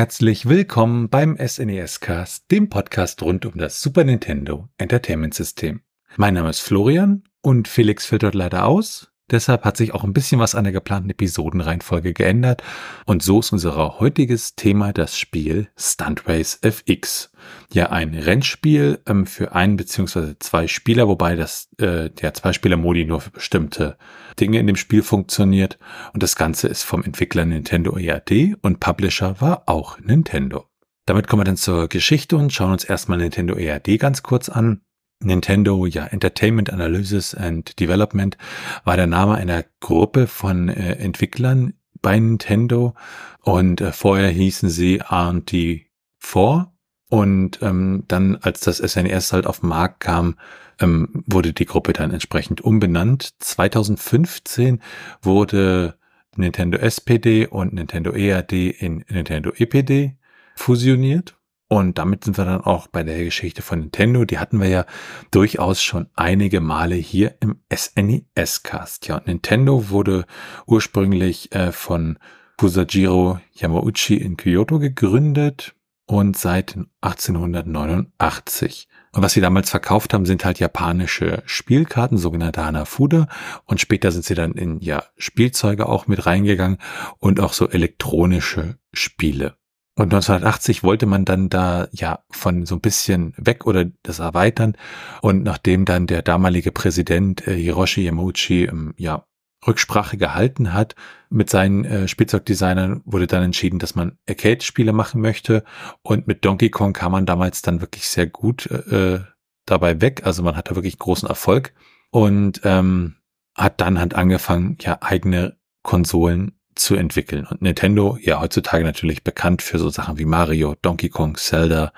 Herzlich 0.00 0.48
willkommen 0.48 1.10
beim 1.10 1.36
SNES 1.36 2.00
Cast, 2.00 2.50
dem 2.50 2.70
Podcast 2.70 3.22
rund 3.22 3.44
um 3.44 3.58
das 3.58 3.82
Super 3.82 4.02
Nintendo 4.02 4.66
Entertainment 4.78 5.34
System. 5.34 5.82
Mein 6.16 6.32
Name 6.32 6.48
ist 6.48 6.60
Florian 6.60 7.24
und 7.42 7.68
Felix 7.68 8.06
fällt 8.06 8.22
dort 8.22 8.34
leider 8.34 8.64
aus. 8.64 9.09
Deshalb 9.30 9.64
hat 9.64 9.76
sich 9.76 9.94
auch 9.94 10.04
ein 10.04 10.12
bisschen 10.12 10.40
was 10.40 10.54
an 10.54 10.64
der 10.64 10.72
geplanten 10.72 11.10
Episodenreihenfolge 11.10 12.12
geändert. 12.12 12.62
Und 13.06 13.22
so 13.22 13.40
ist 13.40 13.52
unser 13.52 13.98
heutiges 14.00 14.56
Thema 14.56 14.92
das 14.92 15.18
Spiel 15.18 15.68
Stunt 15.76 16.26
Race 16.26 16.58
FX. 16.62 17.30
Ja, 17.72 17.90
ein 17.90 18.14
Rennspiel 18.14 19.00
ähm, 19.06 19.26
für 19.26 19.52
ein 19.52 19.76
beziehungsweise 19.76 20.38
zwei 20.38 20.66
Spieler, 20.66 21.08
wobei 21.08 21.36
das 21.36 21.68
äh, 21.78 22.10
der 22.10 22.34
Zwei-Spieler-Modi 22.34 23.04
nur 23.04 23.20
für 23.20 23.30
bestimmte 23.30 23.96
Dinge 24.38 24.58
in 24.58 24.66
dem 24.66 24.76
Spiel 24.76 25.02
funktioniert. 25.02 25.78
Und 26.12 26.22
das 26.22 26.36
Ganze 26.36 26.68
ist 26.68 26.82
vom 26.82 27.04
Entwickler 27.04 27.44
Nintendo 27.44 27.96
EAD 27.96 28.56
und 28.62 28.80
Publisher 28.80 29.40
war 29.40 29.62
auch 29.66 29.98
Nintendo. 30.00 30.66
Damit 31.06 31.28
kommen 31.28 31.40
wir 31.40 31.44
dann 31.44 31.56
zur 31.56 31.88
Geschichte 31.88 32.36
und 32.36 32.52
schauen 32.52 32.72
uns 32.72 32.84
erstmal 32.84 33.18
Nintendo 33.18 33.56
EAD 33.56 33.98
ganz 33.98 34.22
kurz 34.22 34.48
an. 34.48 34.82
Nintendo, 35.22 35.86
ja, 35.86 36.06
Entertainment 36.06 36.72
Analysis 36.72 37.34
and 37.34 37.78
Development 37.78 38.36
war 38.84 38.96
der 38.96 39.06
Name 39.06 39.34
einer 39.34 39.64
Gruppe 39.80 40.26
von 40.26 40.68
äh, 40.68 40.92
Entwicklern 40.94 41.74
bei 42.00 42.18
Nintendo 42.18 42.94
und 43.42 43.80
äh, 43.80 43.92
vorher 43.92 44.30
hießen 44.30 44.70
sie 44.70 45.02
R&D4 45.02 46.68
und 47.10 47.58
ähm, 47.60 48.04
dann, 48.08 48.36
als 48.36 48.60
das 48.60 48.78
SNES 48.78 49.30
e 49.30 49.34
halt 49.34 49.46
auf 49.46 49.60
den 49.60 49.68
Markt 49.68 50.00
kam, 50.00 50.36
ähm, 50.80 51.24
wurde 51.26 51.52
die 51.52 51.66
Gruppe 51.66 51.92
dann 51.92 52.12
entsprechend 52.12 52.60
umbenannt. 52.60 53.34
2015 53.40 54.80
wurde 55.20 55.96
Nintendo 56.36 56.78
SPD 56.78 57.46
und 57.46 57.74
Nintendo 57.74 58.12
EAD 58.12 58.52
in 58.52 59.04
Nintendo 59.08 59.52
EPD 59.56 60.16
fusioniert 60.54 61.36
und 61.72 61.98
damit 61.98 62.24
sind 62.24 62.36
wir 62.36 62.44
dann 62.44 62.62
auch 62.62 62.88
bei 62.88 63.04
der 63.04 63.22
Geschichte 63.22 63.62
von 63.62 63.78
Nintendo. 63.78 64.24
Die 64.24 64.40
hatten 64.40 64.60
wir 64.60 64.68
ja 64.68 64.86
durchaus 65.30 65.80
schon 65.80 66.08
einige 66.16 66.60
Male 66.60 66.96
hier 66.96 67.36
im 67.38 67.60
SNES-Cast. 67.72 69.06
Ja, 69.06 69.22
Nintendo 69.24 69.88
wurde 69.88 70.26
ursprünglich 70.66 71.54
äh, 71.54 71.70
von 71.70 72.18
Kusajiro 72.56 73.38
Yamauchi 73.52 74.16
in 74.16 74.36
Kyoto 74.36 74.80
gegründet 74.80 75.76
und 76.06 76.36
seit 76.36 76.76
1889. 77.02 78.88
Und 79.12 79.22
was 79.22 79.34
sie 79.34 79.40
damals 79.40 79.70
verkauft 79.70 80.12
haben, 80.12 80.26
sind 80.26 80.44
halt 80.44 80.58
japanische 80.58 81.44
Spielkarten, 81.46 82.18
sogenannte 82.18 82.64
Hanafuda. 82.64 83.28
Und 83.66 83.80
später 83.80 84.10
sind 84.10 84.24
sie 84.24 84.34
dann 84.34 84.54
in 84.54 84.80
ja 84.80 85.04
Spielzeuge 85.16 85.88
auch 85.88 86.08
mit 86.08 86.26
reingegangen 86.26 86.78
und 87.18 87.38
auch 87.38 87.52
so 87.52 87.68
elektronische 87.68 88.76
Spiele. 88.92 89.59
Und 90.00 90.14
1980 90.14 90.82
wollte 90.82 91.04
man 91.04 91.26
dann 91.26 91.50
da 91.50 91.86
ja 91.92 92.20
von 92.30 92.64
so 92.64 92.76
ein 92.76 92.80
bisschen 92.80 93.34
weg 93.36 93.66
oder 93.66 93.84
das 94.02 94.18
erweitern. 94.18 94.74
Und 95.20 95.42
nachdem 95.42 95.84
dann 95.84 96.06
der 96.06 96.22
damalige 96.22 96.72
Präsident 96.72 97.46
äh, 97.46 97.54
Hiroshi 97.54 98.06
Yamauchi 98.06 98.64
ähm, 98.64 98.94
ja 98.96 99.26
Rücksprache 99.66 100.16
gehalten 100.16 100.72
hat 100.72 100.94
mit 101.28 101.50
seinen 101.50 101.84
äh, 101.84 102.08
Spielzeugdesignern, 102.08 103.02
wurde 103.04 103.26
dann 103.26 103.42
entschieden, 103.42 103.78
dass 103.78 103.94
man 103.94 104.16
Arcade-Spiele 104.26 104.94
machen 104.94 105.20
möchte. 105.20 105.64
Und 106.00 106.26
mit 106.26 106.46
Donkey 106.46 106.70
Kong 106.70 106.94
kam 106.94 107.12
man 107.12 107.26
damals 107.26 107.60
dann 107.60 107.82
wirklich 107.82 108.08
sehr 108.08 108.26
gut 108.26 108.70
äh, 108.70 109.20
dabei 109.66 110.00
weg. 110.00 110.22
Also 110.24 110.42
man 110.42 110.56
hatte 110.56 110.76
wirklich 110.76 110.98
großen 110.98 111.28
Erfolg 111.28 111.74
und 112.10 112.62
ähm, 112.64 113.16
hat 113.54 113.82
dann 113.82 113.98
halt 113.98 114.14
angefangen, 114.14 114.78
ja 114.80 114.96
eigene 115.02 115.58
Konsolen 115.82 116.52
zu 116.80 116.94
entwickeln. 116.94 117.46
Und 117.46 117.62
Nintendo, 117.62 118.18
ja 118.20 118.40
heutzutage 118.40 118.84
natürlich 118.84 119.22
bekannt 119.22 119.62
für 119.62 119.78
so 119.78 119.90
Sachen 119.90 120.18
wie 120.18 120.24
Mario, 120.24 120.74
Donkey 120.80 121.10
Kong, 121.10 121.36
Zelda, 121.36 121.92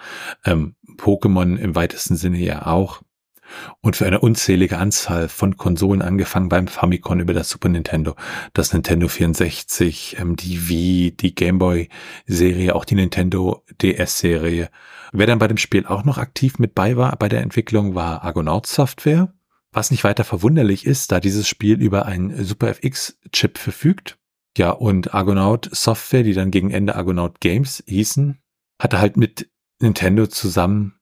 ähm, 0.44 0.74
Pokémon 0.98 1.56
im 1.56 1.74
weitesten 1.74 2.16
Sinne 2.16 2.38
ja 2.38 2.66
auch. 2.66 3.00
Und 3.80 3.96
für 3.96 4.06
eine 4.06 4.20
unzählige 4.20 4.78
Anzahl 4.78 5.28
von 5.28 5.56
Konsolen 5.56 6.02
angefangen 6.02 6.48
beim 6.48 6.66
Famicom 6.66 7.20
über 7.20 7.34
das 7.34 7.50
Super 7.50 7.68
Nintendo, 7.68 8.16
das 8.54 8.72
Nintendo 8.72 9.08
64, 9.08 10.16
ähm, 10.18 10.36
die 10.36 10.68
Wii, 10.68 11.16
die 11.16 11.34
Game 11.34 11.58
Boy 11.58 11.88
Serie, 12.26 12.74
auch 12.74 12.84
die 12.84 12.94
Nintendo 12.94 13.62
DS 13.80 14.18
Serie. 14.18 14.70
Wer 15.12 15.26
dann 15.26 15.38
bei 15.38 15.48
dem 15.48 15.58
Spiel 15.58 15.86
auch 15.86 16.04
noch 16.04 16.18
aktiv 16.18 16.58
mit 16.58 16.74
bei 16.74 16.96
war 16.96 17.14
bei 17.16 17.28
der 17.28 17.42
Entwicklung 17.42 17.94
war 17.94 18.24
Argonaut 18.24 18.66
Software. 18.66 19.32
Was 19.70 19.90
nicht 19.90 20.04
weiter 20.04 20.24
verwunderlich 20.24 20.86
ist, 20.86 21.12
da 21.12 21.20
dieses 21.20 21.46
Spiel 21.46 21.80
über 21.80 22.06
einen 22.06 22.44
Super 22.44 22.68
FX 22.68 23.18
Chip 23.30 23.58
verfügt 23.58 24.18
ja, 24.56 24.70
und 24.70 25.14
Argonaut 25.14 25.68
Software, 25.72 26.22
die 26.22 26.34
dann 26.34 26.50
gegen 26.50 26.70
Ende 26.70 26.94
Argonaut 26.94 27.40
Games 27.40 27.82
hießen, 27.86 28.38
hatte 28.80 29.00
halt 29.00 29.16
mit 29.16 29.50
Nintendo 29.80 30.26
zusammen 30.26 30.98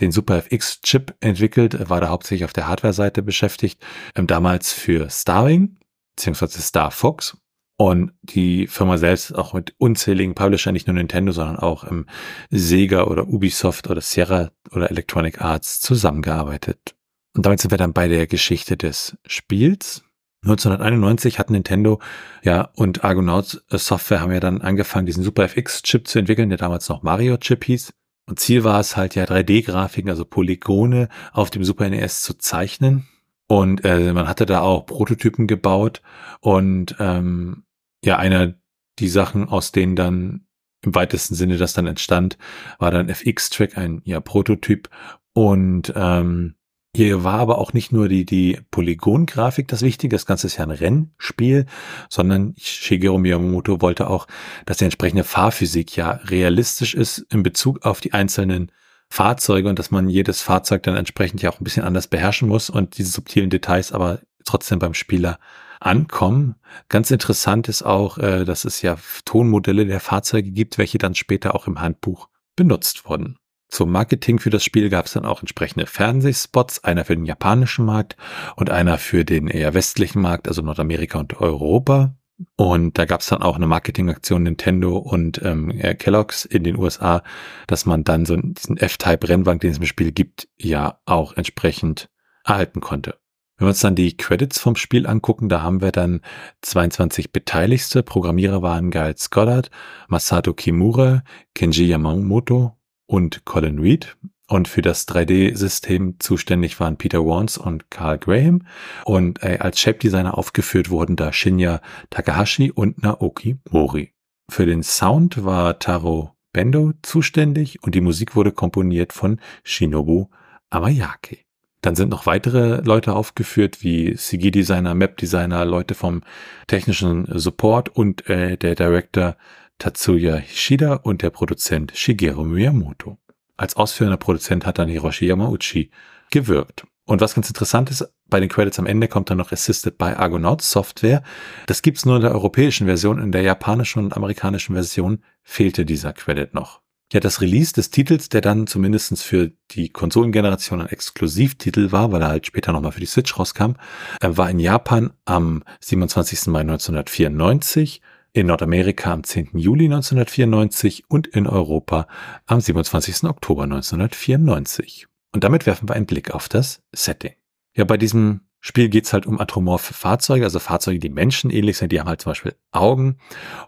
den 0.00 0.10
Super 0.10 0.38
FX 0.38 0.80
Chip 0.80 1.14
entwickelt, 1.20 1.88
war 1.88 2.00
da 2.00 2.08
hauptsächlich 2.08 2.44
auf 2.44 2.52
der 2.52 2.66
Hardware-Seite 2.66 3.22
beschäftigt, 3.22 3.80
ähm, 4.16 4.26
damals 4.26 4.72
für 4.72 5.08
Starwing, 5.10 5.78
beziehungsweise 6.16 6.60
Star 6.62 6.90
Fox. 6.90 7.36
Und 7.76 8.12
die 8.22 8.68
Firma 8.68 8.98
selbst 8.98 9.34
auch 9.34 9.52
mit 9.52 9.74
unzähligen 9.78 10.34
Publisher, 10.34 10.70
nicht 10.70 10.86
nur 10.86 10.94
Nintendo, 10.94 11.32
sondern 11.32 11.56
auch 11.56 11.82
im 11.82 12.06
Sega 12.50 13.04
oder 13.04 13.26
Ubisoft 13.26 13.90
oder 13.90 14.00
Sierra 14.00 14.52
oder 14.70 14.90
Electronic 14.90 15.40
Arts 15.40 15.80
zusammengearbeitet. 15.80 16.94
Und 17.36 17.46
damit 17.46 17.60
sind 17.60 17.72
wir 17.72 17.78
dann 17.78 17.92
bei 17.92 18.06
der 18.06 18.28
Geschichte 18.28 18.76
des 18.76 19.16
Spiels. 19.26 20.04
1991 20.44 21.38
hat 21.38 21.50
Nintendo 21.50 22.00
ja 22.42 22.70
und 22.74 23.04
Argonaut 23.04 23.62
äh, 23.70 23.78
Software 23.78 24.20
haben 24.20 24.32
ja 24.32 24.40
dann 24.40 24.60
angefangen, 24.60 25.06
diesen 25.06 25.24
Super 25.24 25.44
FX 25.44 25.82
Chip 25.82 26.06
zu 26.06 26.18
entwickeln, 26.18 26.48
der 26.48 26.58
damals 26.58 26.88
noch 26.88 27.02
Mario 27.02 27.36
Chip 27.38 27.64
hieß. 27.64 27.92
Und 28.26 28.38
Ziel 28.38 28.64
war 28.64 28.80
es 28.80 28.96
halt 28.96 29.14
ja 29.14 29.24
3D-Grafiken, 29.24 30.08
also 30.08 30.24
Polygone 30.24 31.08
auf 31.32 31.50
dem 31.50 31.64
Super 31.64 31.88
NES 31.88 32.22
zu 32.22 32.34
zeichnen. 32.38 33.06
Und 33.46 33.84
äh, 33.84 34.12
man 34.12 34.28
hatte 34.28 34.46
da 34.46 34.60
auch 34.60 34.86
Prototypen 34.86 35.46
gebaut 35.46 36.00
und 36.40 36.96
ähm, 36.98 37.64
ja, 38.02 38.16
einer 38.16 38.54
die 38.98 39.08
Sachen, 39.08 39.48
aus 39.48 39.72
denen 39.72 39.96
dann 39.96 40.46
im 40.82 40.94
weitesten 40.94 41.34
Sinne 41.34 41.56
das 41.56 41.74
dann 41.74 41.86
entstand, 41.86 42.38
war 42.78 42.90
dann 42.90 43.08
FX-Track, 43.08 43.76
ein 43.76 44.00
ja 44.04 44.20
Prototyp 44.20 44.88
und 45.32 45.92
ähm, 45.94 46.54
hier 46.96 47.24
war 47.24 47.40
aber 47.40 47.58
auch 47.58 47.72
nicht 47.72 47.92
nur 47.92 48.08
die, 48.08 48.24
die 48.24 48.60
Polygongrafik 48.70 49.66
das 49.68 49.82
Wichtige, 49.82 50.14
das 50.14 50.26
Ganze 50.26 50.46
ist 50.46 50.58
ja 50.58 50.64
ein 50.64 50.70
Rennspiel, 50.70 51.66
sondern 52.08 52.54
Shigeru 52.56 53.18
Miyamoto 53.18 53.80
wollte 53.80 54.08
auch, 54.08 54.26
dass 54.64 54.78
die 54.78 54.84
entsprechende 54.84 55.24
Fahrphysik 55.24 55.96
ja 55.96 56.12
realistisch 56.24 56.94
ist 56.94 57.18
in 57.30 57.42
Bezug 57.42 57.84
auf 57.84 58.00
die 58.00 58.12
einzelnen 58.12 58.70
Fahrzeuge 59.08 59.68
und 59.68 59.78
dass 59.78 59.90
man 59.90 60.08
jedes 60.08 60.40
Fahrzeug 60.40 60.82
dann 60.84 60.96
entsprechend 60.96 61.42
ja 61.42 61.50
auch 61.50 61.60
ein 61.60 61.64
bisschen 61.64 61.84
anders 61.84 62.08
beherrschen 62.08 62.48
muss 62.48 62.70
und 62.70 62.96
diese 62.98 63.10
subtilen 63.10 63.50
Details 63.50 63.92
aber 63.92 64.20
trotzdem 64.44 64.78
beim 64.78 64.94
Spieler 64.94 65.38
ankommen. 65.80 66.54
Ganz 66.88 67.10
interessant 67.10 67.68
ist 67.68 67.82
auch, 67.82 68.18
äh, 68.18 68.44
dass 68.44 68.64
es 68.64 68.82
ja 68.82 68.96
Tonmodelle 69.24 69.86
der 69.86 70.00
Fahrzeuge 70.00 70.50
gibt, 70.50 70.78
welche 70.78 70.98
dann 70.98 71.14
später 71.14 71.54
auch 71.54 71.66
im 71.66 71.80
Handbuch 71.80 72.28
benutzt 72.56 73.04
wurden. 73.06 73.38
Zum 73.74 73.90
Marketing 73.90 74.38
für 74.38 74.50
das 74.50 74.62
Spiel 74.62 74.88
gab 74.88 75.06
es 75.06 75.14
dann 75.14 75.24
auch 75.24 75.40
entsprechende 75.40 75.86
Fernsehspots, 75.86 76.84
einer 76.84 77.04
für 77.04 77.16
den 77.16 77.24
japanischen 77.24 77.84
Markt 77.84 78.16
und 78.54 78.70
einer 78.70 78.98
für 78.98 79.24
den 79.24 79.48
eher 79.48 79.74
westlichen 79.74 80.22
Markt, 80.22 80.46
also 80.46 80.62
Nordamerika 80.62 81.18
und 81.18 81.40
Europa. 81.40 82.14
Und 82.54 82.96
da 82.96 83.04
gab 83.04 83.20
es 83.20 83.26
dann 83.26 83.42
auch 83.42 83.56
eine 83.56 83.66
Marketingaktion 83.66 84.44
Nintendo 84.44 84.96
und 84.96 85.42
ähm, 85.42 85.76
Kellogg's 85.98 86.44
in 86.44 86.62
den 86.62 86.78
USA, 86.78 87.24
dass 87.66 87.84
man 87.84 88.04
dann 88.04 88.26
so 88.26 88.36
diesen 88.36 88.76
F-Type-Rennwagen, 88.76 89.58
den 89.58 89.72
es 89.72 89.78
im 89.78 89.86
Spiel 89.86 90.12
gibt, 90.12 90.46
ja 90.56 91.00
auch 91.04 91.36
entsprechend 91.36 92.10
erhalten 92.44 92.80
konnte. 92.80 93.18
Wenn 93.56 93.66
wir 93.66 93.70
uns 93.70 93.80
dann 93.80 93.96
die 93.96 94.16
Credits 94.16 94.60
vom 94.60 94.76
Spiel 94.76 95.04
angucken, 95.08 95.48
da 95.48 95.62
haben 95.62 95.80
wir 95.80 95.90
dann 95.90 96.20
22 96.62 97.32
Beteiligte. 97.32 98.04
Programmierer 98.04 98.62
waren 98.62 98.92
Giles 98.92 99.30
Goddard, 99.30 99.72
Masato 100.06 100.54
Kimura, 100.54 101.24
Kenji 101.56 101.86
Yamamoto, 101.86 102.76
und 103.06 103.44
Colin 103.44 103.78
Reed. 103.78 104.16
Und 104.46 104.68
für 104.68 104.82
das 104.82 105.08
3D-System 105.08 106.16
zuständig 106.20 106.78
waren 106.78 106.98
Peter 106.98 107.24
Warnes 107.24 107.56
und 107.56 107.90
Carl 107.90 108.18
Graham. 108.18 108.66
Und 109.04 109.42
äh, 109.42 109.58
als 109.58 109.80
Shape-Designer 109.80 110.36
aufgeführt 110.36 110.90
wurden 110.90 111.16
da 111.16 111.32
Shinya 111.32 111.80
Takahashi 112.10 112.70
und 112.70 113.02
Naoki 113.02 113.58
Mori. 113.70 114.12
Für 114.50 114.66
den 114.66 114.82
Sound 114.82 115.44
war 115.44 115.78
Taro 115.78 116.34
Bendo 116.52 116.92
zuständig 117.02 117.82
und 117.82 117.94
die 117.94 118.02
Musik 118.02 118.36
wurde 118.36 118.52
komponiert 118.52 119.12
von 119.12 119.40
Shinobu 119.64 120.28
Amayake. 120.70 121.38
Dann 121.80 121.96
sind 121.96 122.08
noch 122.08 122.24
weitere 122.24 122.80
Leute 122.82 123.14
aufgeführt, 123.14 123.82
wie 123.82 124.14
CG-Designer, 124.14 124.94
Map-Designer, 124.94 125.66
Leute 125.66 125.94
vom 125.94 126.22
technischen 126.66 127.26
Support 127.28 127.90
und 127.90 128.28
äh, 128.30 128.56
der 128.56 128.74
Director 128.74 129.36
Tatsuya 129.78 130.36
Hishida 130.36 130.94
und 130.94 131.22
der 131.22 131.30
Produzent 131.30 131.92
Shigeru 131.94 132.44
Miyamoto. 132.44 133.18
Als 133.56 133.76
ausführender 133.76 134.16
Produzent 134.16 134.66
hat 134.66 134.78
dann 134.78 134.88
Hiroshi 134.88 135.26
Yamauchi 135.26 135.90
gewirkt. 136.30 136.84
Und 137.06 137.20
was 137.20 137.34
ganz 137.34 137.48
interessant 137.48 137.90
ist, 137.90 138.04
bei 138.28 138.40
den 138.40 138.48
Credits 138.48 138.78
am 138.78 138.86
Ende 138.86 139.08
kommt 139.08 139.28
dann 139.30 139.38
noch 139.38 139.52
Assisted 139.52 139.98
by 139.98 140.06
Argonauts 140.06 140.70
Software. 140.70 141.22
Das 141.66 141.82
gibt's 141.82 142.06
nur 142.06 142.16
in 142.16 142.22
der 142.22 142.32
europäischen 142.32 142.86
Version. 142.86 143.20
In 143.20 143.30
der 143.30 143.42
japanischen 143.42 144.02
und 144.02 144.16
amerikanischen 144.16 144.74
Version 144.74 145.22
fehlte 145.42 145.84
dieser 145.84 146.12
Credit 146.14 146.54
noch. 146.54 146.80
Ja, 147.12 147.20
das 147.20 147.42
Release 147.42 147.74
des 147.74 147.90
Titels, 147.90 148.30
der 148.30 148.40
dann 148.40 148.66
zumindestens 148.66 149.22
für 149.22 149.52
die 149.70 149.90
Konsolengeneration 149.90 150.80
ein 150.80 150.88
Exklusivtitel 150.88 151.92
war, 151.92 152.10
weil 152.10 152.22
er 152.22 152.28
halt 152.28 152.46
später 152.46 152.72
nochmal 152.72 152.92
für 152.92 153.00
die 153.00 153.06
Switch 153.06 153.38
rauskam, 153.38 153.74
war 154.20 154.50
in 154.50 154.58
Japan 154.58 155.12
am 155.26 155.62
27. 155.80 156.46
Mai 156.46 156.60
1994, 156.60 158.00
in 158.34 158.48
Nordamerika 158.48 159.12
am 159.12 159.22
10. 159.22 159.50
Juli 159.54 159.84
1994 159.84 161.04
und 161.08 161.28
in 161.28 161.46
Europa 161.46 162.08
am 162.46 162.60
27. 162.60 163.24
Oktober 163.24 163.62
1994. 163.62 165.06
Und 165.32 165.44
damit 165.44 165.66
werfen 165.66 165.88
wir 165.88 165.94
einen 165.94 166.06
Blick 166.06 166.32
auf 166.32 166.48
das 166.48 166.82
Setting. 166.92 167.34
Ja, 167.76 167.84
bei 167.84 167.96
diesem 167.96 168.40
Spiel 168.60 168.88
geht's 168.88 169.12
halt 169.12 169.26
um 169.26 169.40
atomorphe 169.40 169.94
Fahrzeuge, 169.94 170.44
also 170.44 170.58
Fahrzeuge, 170.58 170.98
die 170.98 171.10
Menschen 171.10 171.50
ähnlich 171.50 171.76
sind, 171.76 171.92
die 171.92 172.00
haben 172.00 172.08
halt 172.08 172.22
zum 172.22 172.30
Beispiel 172.30 172.56
Augen. 172.72 173.18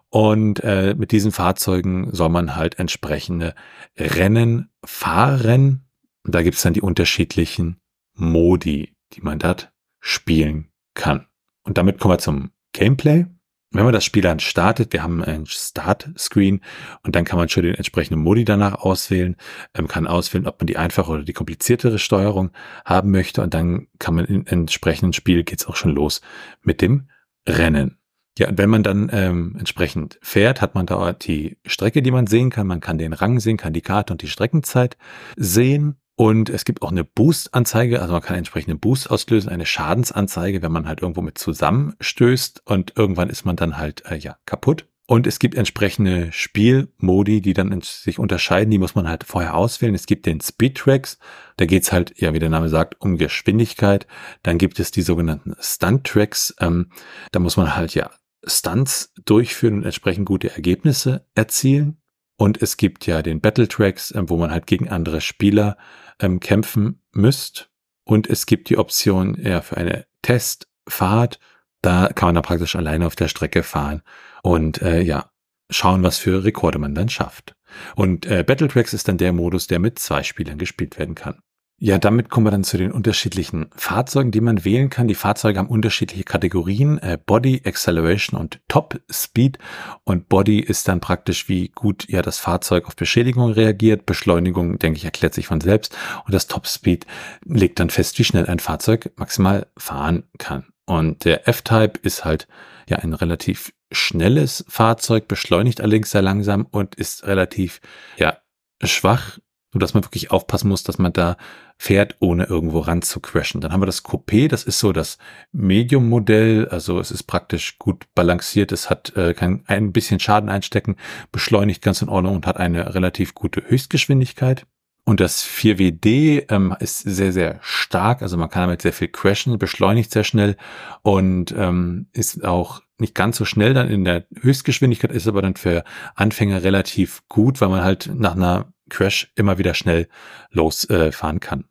Und 0.09 0.61
äh, 0.65 0.95
mit 0.97 1.13
diesen 1.13 1.31
Fahrzeugen 1.31 2.13
soll 2.13 2.29
man 2.29 2.57
halt 2.57 2.79
entsprechende 2.79 3.55
Rennen 3.97 4.71
fahren. 4.85 5.87
Und 6.25 6.35
da 6.35 6.43
gibt's 6.43 6.63
dann 6.63 6.75
die 6.75 6.83
unterschiedlichen 6.83 7.79
Modi, 8.15 8.95
die 9.13 9.21
man 9.21 9.39
dort 9.39 9.71
spielen 10.01 10.71
kann. 10.95 11.27
Und 11.63 11.79
damit 11.79 12.01
kommen 12.01 12.15
wir 12.15 12.19
zum 12.19 12.51
Gameplay. 12.73 13.27
Wenn 13.77 13.85
man 13.85 13.93
das 13.93 14.05
Spiel 14.05 14.23
dann 14.23 14.41
startet, 14.41 14.93
wir 14.93 15.03
haben 15.03 15.23
ein 15.23 15.47
Start-Screen 15.47 16.61
und 17.03 17.15
dann 17.15 17.25
kann 17.25 17.39
man 17.39 17.49
schon 17.49 17.65
den 17.65 17.75
entsprechenden 17.75 18.23
Modi 18.23 18.45
danach 18.45 18.75
auswählen, 18.75 19.37
ähm, 19.75 19.89
kann 19.89 20.07
auswählen, 20.07 20.47
ob 20.47 20.61
man 20.61 20.67
die 20.67 20.77
einfache 20.77 21.11
oder 21.11 21.23
die 21.23 21.33
kompliziertere 21.33 21.99
Steuerung 21.99 22.51
haben 22.85 23.11
möchte 23.11 23.43
und 23.43 23.55
dann 23.55 23.89
kann 23.99 24.15
man 24.15 24.25
im 24.25 24.47
entsprechenden 24.47 25.13
Spiel 25.13 25.45
geht's 25.45 25.67
auch 25.67 25.77
schon 25.77 25.95
los 25.95 26.21
mit 26.63 26.81
dem 26.81 27.09
Rennen. 27.47 27.99
Ja, 28.39 28.49
und 28.49 28.59
wenn 28.59 28.69
man 28.69 28.83
dann 28.83 29.09
ähm, 29.13 29.57
entsprechend 29.59 30.19
fährt, 30.21 30.61
hat 30.61 30.75
man 30.75 30.87
da 30.87 31.13
die 31.13 31.57
Strecke, 31.65 32.03
die 32.03 32.11
man 32.11 32.27
sehen 32.27 32.51
kann. 32.51 32.67
Man 32.67 32.81
kann 32.81 32.99
den 32.99 33.15
Rang 33.15 33.41
sehen, 33.41 33.57
kann 33.57 33.73
die 33.73 33.81
Karte 33.81 34.13
und 34.13 34.21
die 34.21 34.29
Streckenzeit 34.29 34.99
sehen. 35.37 35.97
Und 36.17 36.49
es 36.49 36.65
gibt 36.65 36.81
auch 36.81 36.91
eine 36.91 37.05
Boost-Anzeige, 37.05 38.01
also 38.01 38.15
man 38.15 38.23
kann 38.23 38.39
entsprechende 38.39 38.77
Boost 38.77 39.11
auslösen, 39.11 39.51
eine 39.51 39.67
Schadensanzeige, 39.67 40.63
wenn 40.63 40.73
man 40.73 40.89
halt 40.89 41.03
irgendwo 41.03 41.21
mit 41.21 41.37
zusammenstößt 41.37 42.63
und 42.65 42.95
irgendwann 42.97 43.29
ist 43.29 43.45
man 43.45 43.57
dann 43.57 43.77
halt 43.77 44.05
äh, 44.07 44.17
ja 44.17 44.39
kaputt. 44.47 44.87
Und 45.09 45.27
es 45.29 45.39
gibt 45.39 45.55
entsprechende 45.55 46.33
Spielmodi, 46.33 47.41
die 47.41 47.53
dann 47.53 47.81
sich 47.81 48.19
unterscheiden, 48.19 48.73
die 48.73 48.79
muss 48.79 48.97
man 48.97 49.09
halt 49.09 49.23
vorher 49.23 49.55
auswählen. 49.55 49.95
Es 49.95 50.07
gibt 50.07 50.27
den 50.27 50.41
Speed 50.41 50.79
Tracks, 50.79 51.19
da 51.59 51.67
geht's 51.67 51.93
halt, 51.93 52.19
ja, 52.19 52.33
wie 52.33 52.41
der 52.41 52.49
Name 52.49 52.69
sagt, 52.69 53.01
um 53.01 53.17
Geschwindigkeit. 53.17 54.09
Dann 54.43 54.59
gibt 54.59 54.81
es 54.81 54.91
die 54.91 55.03
sogenannten 55.03 55.55
Stunt 55.61 56.05
Tracks, 56.05 56.57
ähm, 56.61 56.91
da 57.31 57.39
muss 57.39 57.57
man 57.57 57.77
halt 57.77 57.95
ja 57.95 58.11
Stunts 58.45 59.13
durchführen 59.25 59.75
und 59.75 59.85
entsprechend 59.85 60.27
gute 60.27 60.51
Ergebnisse 60.51 61.27
erzielen. 61.35 61.99
Und 62.37 62.61
es 62.61 62.77
gibt 62.77 63.07
ja 63.07 63.23
den 63.23 63.41
Battle 63.41 63.69
Tracks, 63.69 64.11
äh, 64.11 64.23
wo 64.27 64.37
man 64.37 64.51
halt 64.51 64.67
gegen 64.67 64.89
andere 64.89 65.21
Spieler 65.21 65.77
ähm, 66.21 66.41
kämpfen 66.41 67.03
müsst. 67.13 67.71
Und 68.05 68.29
es 68.29 68.47
gibt 68.47 68.69
die 68.69 68.79
Option 68.79 69.37
ja, 69.43 69.61
für 69.61 69.77
eine 69.77 70.07
Testfahrt. 70.23 71.39
Da 71.83 72.09
kann 72.15 72.29
man 72.29 72.35
dann 72.37 72.45
praktisch 72.45 72.77
alleine 72.77 73.07
auf 73.07 73.17
der 73.17 73.29
Strecke 73.29 73.63
fahren 73.63 74.03
und 74.43 74.81
äh, 74.83 75.03
ja, 75.03 75.31
schauen, 75.71 76.03
was 76.03 76.19
für 76.19 76.45
Rekorde 76.45 76.79
man 76.79 76.95
dann 76.95 77.09
schafft. 77.09 77.55
Und 77.95 78.27
äh, 78.27 78.45
Battle 78.45 78.69
Tracks 78.69 78.95
ist 78.95 79.09
dann 79.09 79.19
der 79.19 79.33
Modus, 79.33 79.67
der 79.67 79.79
mit 79.79 79.99
zwei 79.99 80.23
Spielern 80.23 80.59
gespielt 80.59 80.99
werden 80.99 81.15
kann. 81.15 81.41
Ja, 81.79 81.99
damit 81.99 82.31
kommen 82.31 82.47
wir 82.47 82.51
dann 82.51 82.65
zu 82.65 82.79
den 82.79 82.91
unterschiedlichen 82.91 83.67
Fahrzeugen, 83.77 84.31
die 84.31 84.41
man 84.41 84.65
wählen 84.65 84.89
kann. 84.89 85.09
Die 85.09 85.15
Fahrzeuge 85.15 85.59
haben 85.59 85.69
unterschiedliche 85.69 86.25
Kategorien, 86.25 86.97
äh, 86.99 87.19
Body, 87.25 87.61
Acceleration 87.67 88.41
und 88.41 88.61
Top 88.67 88.99
Speed. 89.11 89.59
Und 90.05 90.31
Body 90.31 90.59
ist 90.61 90.89
dann 90.89 91.01
praktisch, 91.01 91.51
wie 91.51 91.69
gut 91.69 92.09
ja 92.09 92.23
das 92.23 92.39
Fahrzeug 92.39 92.87
auf 92.87 92.97
Beschädigung 92.97 93.53
reagiert. 93.53 94.07
Beschleunigung, 94.07 94.79
denke 94.79 94.97
ich, 94.97 95.05
erklärt 95.05 95.35
sich 95.35 95.49
von 95.49 95.61
selbst. 95.61 95.95
Und 96.25 96.33
das 96.33 96.47
Top 96.47 96.67
Speed 96.67 97.07
legt 97.45 97.79
dann 97.79 97.91
fest, 97.91 98.19
wie 98.19 98.25
schnell 98.25 98.47
ein 98.47 98.59
Fahrzeug 98.59 99.13
maximal 99.17 99.67
fahren 99.77 100.25
kann. 100.39 100.65
Und 100.87 101.27
der 101.27 101.47
F-Type 101.47 102.01
ist 102.03 102.25
halt 102.25 102.49
ja 102.89 103.01
ein 103.01 103.13
relativ 103.13 103.75
schnelles 103.93 104.65
Fahrzeug, 104.67 105.29
beschleunigt 105.29 105.83
allerdings 105.83 106.11
sehr 106.11 106.23
langsam 106.23 106.67
und 106.71 106.95
ist 106.95 107.27
relativ 107.27 107.81
ja 108.17 108.39
schwach 108.83 109.39
nur 109.77 109.81
dass 109.81 109.93
man 109.93 110.05
wirklich 110.05 110.31
aufpassen 110.31 110.69
muss, 110.69 110.85
dass 110.85 110.97
man 110.97 111.13
da 111.13 111.37
fährt, 111.77 112.17
ohne 112.21 112.45
irgendwo 112.45 112.79
ran 112.81 113.03
zu 113.03 113.21
crashen. 113.21 113.61
Dann 113.61 113.73
haben 113.73 113.83
wir 113.83 113.87
das 113.87 114.05
Coupé, 114.07 114.49
das 114.49 114.65
ist 114.65 114.79
so 114.79 114.91
das 114.91 115.19
Medium-Modell, 115.53 116.69
also 116.71 116.99
es 116.99 117.11
ist 117.11 117.25
praktisch 117.25 117.79
gut 117.79 118.07
balanciert, 118.15 118.73
es 118.73 118.89
hat 118.89 119.15
äh, 119.17 119.35
kann 119.35 119.65
ein 119.67 119.93
bisschen 119.93 120.19
Schaden 120.19 120.49
einstecken, 120.49 120.97
beschleunigt 121.31 121.83
ganz 121.83 122.01
in 122.01 122.09
Ordnung 122.09 122.37
und 122.37 122.47
hat 122.47 122.57
eine 122.57 122.95
relativ 122.95 123.35
gute 123.35 123.63
Höchstgeschwindigkeit. 123.69 124.67
Und 125.05 125.21
das 125.21 125.45
4WD 125.45 126.51
ähm, 126.51 126.75
ist 126.81 127.01
sehr, 127.01 127.33
sehr 127.33 127.59
stark, 127.61 128.23
also 128.23 128.39
man 128.39 128.49
kann 128.49 128.63
damit 128.63 128.81
sehr 128.81 128.95
viel 128.95 129.09
crashen, 129.09 129.59
beschleunigt 129.59 130.11
sehr 130.11 130.25
schnell 130.25 130.57
und 131.03 131.55
ähm, 131.57 132.07
ist 132.13 132.43
auch 132.45 132.81
nicht 132.99 133.15
ganz 133.15 133.37
so 133.37 133.45
schnell 133.45 133.75
dann 133.75 133.91
in 133.91 134.05
der 134.07 134.25
Höchstgeschwindigkeit, 134.41 135.13
ist 135.13 135.29
aber 135.29 135.43
dann 135.43 135.55
für 135.55 135.85
Anfänger 136.15 136.63
relativ 136.63 137.23
gut, 137.29 137.61
weil 137.61 137.69
man 137.69 137.85
halt 137.85 138.11
nach 138.15 138.35
einer 138.35 138.73
Crash 138.89 139.33
immer 139.35 139.59
wieder 139.59 139.75
schnell 139.75 140.09
losfahren 140.51 141.37
äh, 141.37 141.41
kann. 141.41 141.65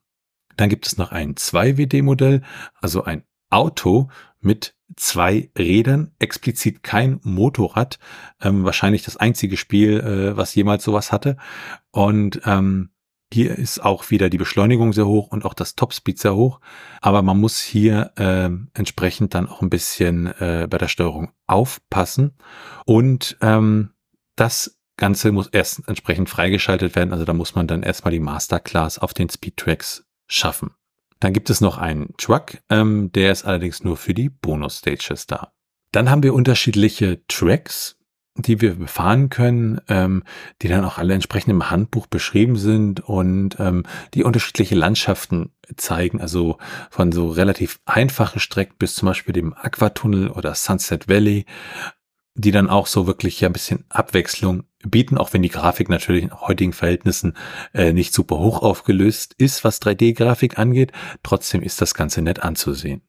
Dann 0.58 0.70
gibt 0.70 0.88
es 0.88 0.98
noch 0.98 1.12
ein 1.12 1.36
2WD-Modell, 1.36 2.42
also 2.80 3.04
ein 3.04 3.24
Auto 3.50 4.10
mit 4.40 4.76
zwei 4.96 5.50
Rädern, 5.58 6.12
explizit 6.20 6.84
kein 6.84 7.20
Motorrad, 7.24 8.00
ähm, 8.42 8.64
wahrscheinlich 8.64 9.04
das 9.04 9.18
einzige 9.18 9.58
Spiel, 9.58 10.00
äh, 10.00 10.38
was 10.38 10.56
jemals 10.56 10.84
sowas 10.84 11.12
hatte. 11.12 11.38
Und 11.92 12.42
ähm, 12.46 12.92
hier 13.34 13.58
ist 13.58 13.80
auch 13.80 14.12
wieder 14.12 14.30
die 14.30 14.38
Beschleunigung 14.38 14.94
sehr 14.94 15.08
hoch 15.08 15.28
und 15.28 15.46
auch 15.46 15.54
das 15.54 15.76
Topspeed 15.76 16.20
sehr 16.20 16.36
hoch. 16.36 16.62
Aber 17.02 17.22
man 17.22 17.40
muss 17.40 17.60
hier 17.60 18.12
äh, 18.18 18.50
entsprechend 18.74 19.34
dann 19.34 19.50
auch 19.50 19.62
ein 19.62 19.70
bisschen 19.70 20.28
äh, 20.40 20.68
bei 20.70 20.78
der 20.78 20.88
Steuerung 20.88 21.32
aufpassen. 21.48 22.38
Und 22.86 23.38
ähm, 23.42 23.92
das 24.36 24.80
Ganze 24.98 25.32
muss 25.32 25.48
erst 25.48 25.88
entsprechend 25.88 26.30
freigeschaltet 26.30 26.96
werden. 26.96 27.12
Also 27.12 27.26
da 27.26 27.34
muss 27.34 27.56
man 27.56 27.68
dann 27.68 27.84
erstmal 27.84 28.12
die 28.12 28.20
Masterclass 28.20 29.00
auf 29.00 29.14
den 29.14 29.30
Speedtracks 29.30 30.06
schaffen. 30.28 30.72
Dann 31.20 31.34
gibt 31.34 31.50
es 31.50 31.62
noch 31.62 31.78
einen 31.78 32.14
Truck, 32.18 32.58
ähm, 32.70 33.12
der 33.14 33.32
ist 33.32 33.46
allerdings 33.46 33.84
nur 33.84 33.98
für 33.98 34.14
die 34.14 34.30
Bonus-Stages 34.30 35.28
da. 35.28 35.54
Dann 35.92 36.10
haben 36.10 36.24
wir 36.24 36.34
unterschiedliche 36.34 37.26
Tracks, 37.28 37.98
die 38.38 38.60
wir 38.60 38.76
befahren 38.76 39.30
können, 39.30 39.80
ähm, 39.88 40.24
die 40.62 40.68
dann 40.68 40.84
auch 40.84 40.98
alle 40.98 41.14
entsprechend 41.14 41.52
im 41.52 41.70
Handbuch 41.70 42.08
beschrieben 42.08 42.58
sind 42.58 43.00
und 43.00 43.58
ähm, 43.60 43.84
die 44.14 44.26
unterschiedliche 44.26 44.76
Landschaften 44.76 45.52
zeigen, 45.78 46.20
also 46.20 46.58
von 46.90 47.14
so 47.14 47.30
relativ 47.30 47.80
einfachen 47.86 48.40
Strecken 48.40 48.76
bis 48.78 48.96
zum 48.96 49.08
Beispiel 49.08 49.34
dem 49.34 49.54
Aquatunnel 49.54 50.30
oder 50.30 50.54
Sunset 50.54 51.08
Valley, 51.08 51.46
die 52.36 52.52
dann 52.52 52.70
auch 52.70 52.88
so 52.88 53.08
wirklich 53.08 53.40
ja 53.40 53.48
ein 53.48 53.54
bisschen 53.54 53.86
Abwechslung 53.88 54.66
bieten, 54.90 55.18
auch 55.18 55.34
wenn 55.34 55.42
die 55.42 55.50
Grafik 55.50 55.90
natürlich 55.90 56.24
in 56.24 56.34
heutigen 56.34 56.74
Verhältnissen 56.74 57.34
äh, 57.74 57.94
nicht 57.94 58.14
super 58.14 58.38
hoch 58.38 58.62
aufgelöst 58.62 59.36
ist, 59.38 59.64
was 59.64 59.82
3D-Grafik 59.82 60.58
angeht. 60.60 60.92
Trotzdem 61.24 61.62
ist 61.62 61.82
das 61.82 61.94
Ganze 61.94 62.22
nett 62.22 62.44
anzusehen. 62.44 63.02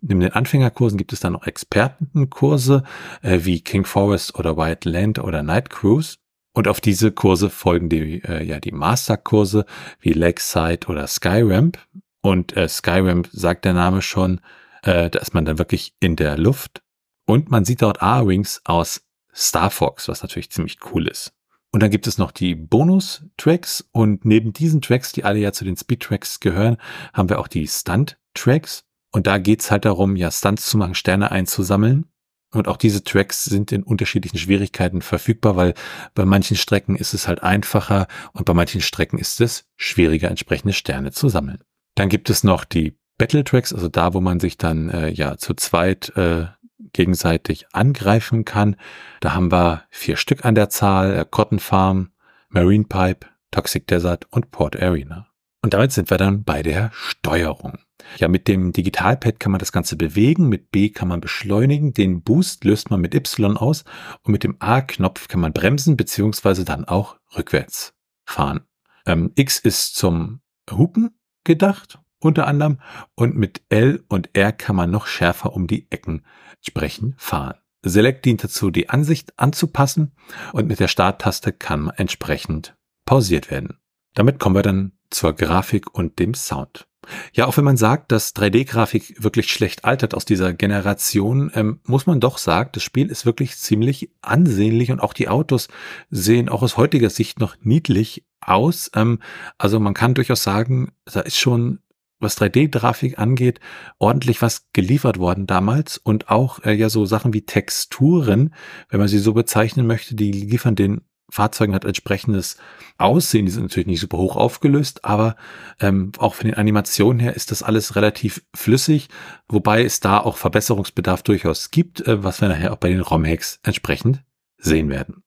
Neben 0.00 0.20
den 0.20 0.32
Anfängerkursen 0.32 0.98
gibt 0.98 1.12
es 1.12 1.20
dann 1.20 1.32
noch 1.32 1.46
Expertenkurse 1.46 2.82
äh, 3.22 3.40
wie 3.42 3.60
King 3.60 3.84
Forest 3.84 4.36
oder 4.36 4.56
White 4.56 4.90
Land 4.90 5.18
oder 5.20 5.42
Night 5.42 5.70
Cruise. 5.70 6.16
Und 6.54 6.68
auf 6.68 6.80
diese 6.80 7.12
Kurse 7.12 7.48
folgen 7.48 7.88
die, 7.88 8.22
äh, 8.24 8.42
ja, 8.44 8.60
die 8.60 8.72
Masterkurse 8.72 9.64
wie 10.00 10.12
Lakeside 10.12 10.88
oder 10.88 11.06
Skyramp. 11.06 11.78
Und 12.20 12.56
äh, 12.56 12.68
Skyramp 12.68 13.28
sagt 13.32 13.64
der 13.64 13.74
Name 13.74 14.02
schon, 14.02 14.40
äh, 14.82 15.08
da 15.08 15.18
ist 15.20 15.34
man 15.34 15.44
dann 15.44 15.58
wirklich 15.58 15.94
in 16.00 16.16
der 16.16 16.36
Luft. 16.36 16.82
Und 17.24 17.50
man 17.50 17.64
sieht 17.64 17.82
dort 17.82 18.02
A-Wings 18.02 18.60
aus 18.64 19.02
Star 19.34 19.70
Fox, 19.70 20.08
was 20.08 20.22
natürlich 20.22 20.50
ziemlich 20.50 20.78
cool 20.92 21.08
ist. 21.08 21.32
Und 21.70 21.82
dann 21.82 21.90
gibt 21.90 22.06
es 22.06 22.18
noch 22.18 22.32
die 22.32 22.54
Bonus-Tracks 22.54 23.88
und 23.92 24.26
neben 24.26 24.52
diesen 24.52 24.82
Tracks, 24.82 25.12
die 25.12 25.24
alle 25.24 25.38
ja 25.38 25.52
zu 25.52 25.64
den 25.64 25.76
Speed-Tracks 25.76 26.40
gehören, 26.40 26.76
haben 27.14 27.30
wir 27.30 27.38
auch 27.40 27.48
die 27.48 27.66
Stunt-Tracks. 27.66 28.84
Und 29.10 29.26
da 29.26 29.38
geht's 29.38 29.70
halt 29.70 29.86
darum, 29.86 30.16
ja, 30.16 30.30
Stunts 30.30 30.68
zu 30.68 30.76
machen, 30.76 30.94
Sterne 30.94 31.30
einzusammeln. 31.30 32.06
Und 32.54 32.68
auch 32.68 32.76
diese 32.76 33.02
Tracks 33.02 33.44
sind 33.44 33.72
in 33.72 33.82
unterschiedlichen 33.82 34.38
Schwierigkeiten 34.38 35.00
verfügbar, 35.00 35.56
weil 35.56 35.72
bei 36.14 36.26
manchen 36.26 36.58
Strecken 36.58 36.96
ist 36.96 37.14
es 37.14 37.26
halt 37.26 37.42
einfacher 37.42 38.06
und 38.34 38.44
bei 38.44 38.52
manchen 38.52 38.82
Strecken 38.82 39.18
ist 39.18 39.40
es 39.40 39.64
schwieriger, 39.76 40.28
entsprechende 40.28 40.74
Sterne 40.74 41.12
zu 41.12 41.30
sammeln. 41.30 41.62
Dann 41.94 42.10
gibt 42.10 42.28
es 42.28 42.44
noch 42.44 42.64
die 42.64 42.98
Battle 43.16 43.44
Tracks, 43.44 43.72
also 43.72 43.88
da, 43.88 44.12
wo 44.12 44.20
man 44.20 44.40
sich 44.40 44.58
dann 44.58 44.90
äh, 44.90 45.08
ja 45.08 45.38
zu 45.38 45.54
zweit 45.54 46.14
äh, 46.16 46.46
gegenseitig 46.92 47.66
angreifen 47.72 48.44
kann. 48.44 48.76
Da 49.20 49.34
haben 49.34 49.50
wir 49.50 49.84
vier 49.90 50.16
Stück 50.16 50.44
an 50.44 50.54
der 50.54 50.68
Zahl, 50.68 51.16
äh, 51.16 51.26
Cotton 51.28 51.58
Farm, 51.58 52.12
Marine 52.48 52.84
Pipe, 52.84 53.26
Toxic 53.50 53.86
Desert 53.86 54.26
und 54.30 54.50
Port 54.50 54.80
Arena. 54.80 55.28
Und 55.62 55.74
damit 55.74 55.92
sind 55.92 56.10
wir 56.10 56.18
dann 56.18 56.42
bei 56.42 56.62
der 56.62 56.90
Steuerung. 56.92 57.78
Ja, 58.18 58.26
mit 58.26 58.48
dem 58.48 58.72
Digitalpad 58.72 59.38
kann 59.38 59.52
man 59.52 59.60
das 59.60 59.70
Ganze 59.70 59.96
bewegen, 59.96 60.48
mit 60.48 60.72
B 60.72 60.90
kann 60.90 61.06
man 61.08 61.20
beschleunigen, 61.20 61.94
den 61.94 62.22
Boost 62.22 62.64
löst 62.64 62.90
man 62.90 63.00
mit 63.00 63.14
Y 63.14 63.56
aus 63.56 63.84
und 64.22 64.32
mit 64.32 64.42
dem 64.42 64.56
A-Knopf 64.58 65.28
kann 65.28 65.40
man 65.40 65.52
bremsen 65.52 65.96
beziehungsweise 65.96 66.64
dann 66.64 66.84
auch 66.84 67.16
rückwärts 67.36 67.94
fahren. 68.24 68.66
Ähm, 69.06 69.30
X 69.36 69.58
ist 69.58 69.94
zum 69.94 70.40
Hupen 70.70 71.16
gedacht, 71.44 72.00
unter 72.22 72.46
anderem, 72.46 72.78
und 73.14 73.36
mit 73.36 73.62
L 73.68 74.04
und 74.08 74.30
R 74.34 74.52
kann 74.52 74.76
man 74.76 74.90
noch 74.90 75.06
schärfer 75.06 75.52
um 75.52 75.66
die 75.66 75.86
Ecken 75.90 76.24
entsprechend 76.56 77.20
fahren. 77.20 77.56
Select 77.84 78.24
dient 78.24 78.44
dazu, 78.44 78.70
die 78.70 78.88
Ansicht 78.88 79.38
anzupassen 79.38 80.12
und 80.52 80.68
mit 80.68 80.78
der 80.78 80.88
Starttaste 80.88 81.52
kann 81.52 81.90
entsprechend 81.90 82.76
pausiert 83.04 83.50
werden. 83.50 83.78
Damit 84.14 84.38
kommen 84.38 84.54
wir 84.54 84.62
dann 84.62 84.92
zur 85.10 85.32
Grafik 85.32 85.94
und 85.94 86.18
dem 86.18 86.34
Sound. 86.34 86.86
Ja, 87.32 87.46
auch 87.46 87.56
wenn 87.56 87.64
man 87.64 87.76
sagt, 87.76 88.12
dass 88.12 88.34
3D-Grafik 88.36 89.22
wirklich 89.22 89.52
schlecht 89.52 89.84
altert 89.84 90.14
aus 90.14 90.24
dieser 90.24 90.52
Generation, 90.52 91.50
ähm, 91.54 91.80
muss 91.84 92.06
man 92.06 92.20
doch 92.20 92.38
sagen, 92.38 92.70
das 92.72 92.84
Spiel 92.84 93.10
ist 93.10 93.26
wirklich 93.26 93.56
ziemlich 93.56 94.10
ansehnlich 94.20 94.92
und 94.92 95.00
auch 95.00 95.12
die 95.12 95.28
Autos 95.28 95.66
sehen 96.10 96.48
auch 96.48 96.62
aus 96.62 96.76
heutiger 96.76 97.10
Sicht 97.10 97.40
noch 97.40 97.56
niedlich 97.60 98.24
aus. 98.40 98.90
Ähm, 98.94 99.18
also 99.58 99.80
man 99.80 99.94
kann 99.94 100.14
durchaus 100.14 100.44
sagen, 100.44 100.92
da 101.04 101.20
ist 101.20 101.38
schon 101.38 101.80
was 102.22 102.38
3D-Grafik 102.38 103.18
angeht, 103.18 103.60
ordentlich 103.98 104.42
was 104.42 104.68
geliefert 104.72 105.18
worden 105.18 105.46
damals 105.46 105.98
und 105.98 106.28
auch 106.28 106.64
äh, 106.64 106.72
ja 106.72 106.88
so 106.88 107.04
Sachen 107.04 107.32
wie 107.32 107.42
Texturen, 107.42 108.54
wenn 108.88 109.00
man 109.00 109.08
sie 109.08 109.18
so 109.18 109.32
bezeichnen 109.34 109.86
möchte, 109.86 110.14
die 110.14 110.32
liefern 110.32 110.76
den 110.76 111.02
Fahrzeugen 111.32 111.74
hat 111.74 111.86
entsprechendes 111.86 112.58
Aussehen. 112.98 113.46
Die 113.46 113.52
sind 113.52 113.62
natürlich 113.62 113.86
nicht 113.86 114.00
super 114.00 114.18
hoch 114.18 114.36
aufgelöst, 114.36 115.04
aber 115.04 115.36
ähm, 115.80 116.12
auch 116.18 116.34
von 116.34 116.46
den 116.46 116.56
Animationen 116.56 117.20
her 117.20 117.34
ist 117.34 117.50
das 117.50 117.62
alles 117.62 117.96
relativ 117.96 118.44
flüssig, 118.54 119.08
wobei 119.48 119.82
es 119.82 120.00
da 120.00 120.18
auch 120.18 120.36
Verbesserungsbedarf 120.36 121.22
durchaus 121.22 121.70
gibt, 121.70 122.06
äh, 122.06 122.22
was 122.22 122.42
wir 122.42 122.48
nachher 122.48 122.72
auch 122.72 122.76
bei 122.76 122.90
den 122.90 123.00
ROM-Hacks 123.00 123.60
entsprechend 123.62 124.22
sehen 124.58 124.90
werden. 124.90 125.22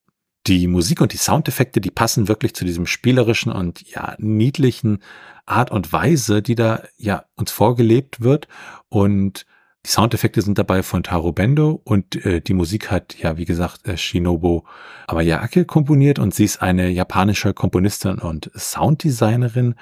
Die 0.46 0.68
Musik 0.68 1.00
und 1.00 1.12
die 1.12 1.16
Soundeffekte, 1.16 1.80
die 1.80 1.90
passen 1.90 2.28
wirklich 2.28 2.54
zu 2.54 2.64
diesem 2.64 2.86
spielerischen 2.86 3.50
und 3.50 3.82
ja 3.90 4.14
niedlichen 4.18 5.00
Art 5.44 5.70
und 5.70 5.92
Weise, 5.92 6.42
die 6.42 6.54
da 6.54 6.82
ja 6.96 7.24
uns 7.34 7.50
vorgelebt 7.50 8.20
wird. 8.20 8.46
Und 8.88 9.46
die 9.84 9.90
Soundeffekte 9.90 10.42
sind 10.42 10.58
dabei 10.58 10.82
von 10.82 11.02
Taro 11.02 11.32
Bendo 11.32 11.80
und 11.84 12.24
äh, 12.24 12.40
die 12.40 12.54
Musik 12.54 12.90
hat 12.90 13.16
ja, 13.18 13.36
wie 13.38 13.44
gesagt, 13.44 13.86
äh, 13.86 13.96
Shinobu 13.96 14.62
Amayake 15.06 15.64
komponiert 15.64 16.18
und 16.18 16.34
sie 16.34 16.44
ist 16.44 16.62
eine 16.62 16.88
japanische 16.90 17.54
Komponistin 17.54 18.18
und 18.18 18.50
Sounddesignerin, 18.54 19.74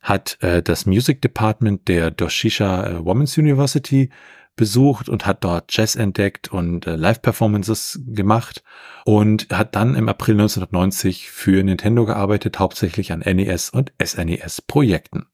hat 0.00 0.36
äh, 0.42 0.62
das 0.62 0.86
Music 0.86 1.22
Department 1.22 1.88
der 1.88 2.10
Doshisha 2.10 2.86
äh, 2.86 2.94
Women's 2.98 3.38
University 3.38 4.10
besucht 4.56 5.08
und 5.08 5.26
hat 5.26 5.44
dort 5.44 5.74
Jazz 5.76 5.96
entdeckt 5.96 6.48
und 6.48 6.86
äh, 6.86 6.96
Live-Performances 6.96 8.00
gemacht 8.06 8.62
und 9.04 9.48
hat 9.50 9.74
dann 9.74 9.94
im 9.94 10.08
April 10.08 10.34
1990 10.34 11.30
für 11.30 11.62
Nintendo 11.62 12.04
gearbeitet, 12.04 12.58
hauptsächlich 12.58 13.12
an 13.12 13.20
NES 13.20 13.70
und 13.70 13.92
SNES-Projekten. 14.02 15.26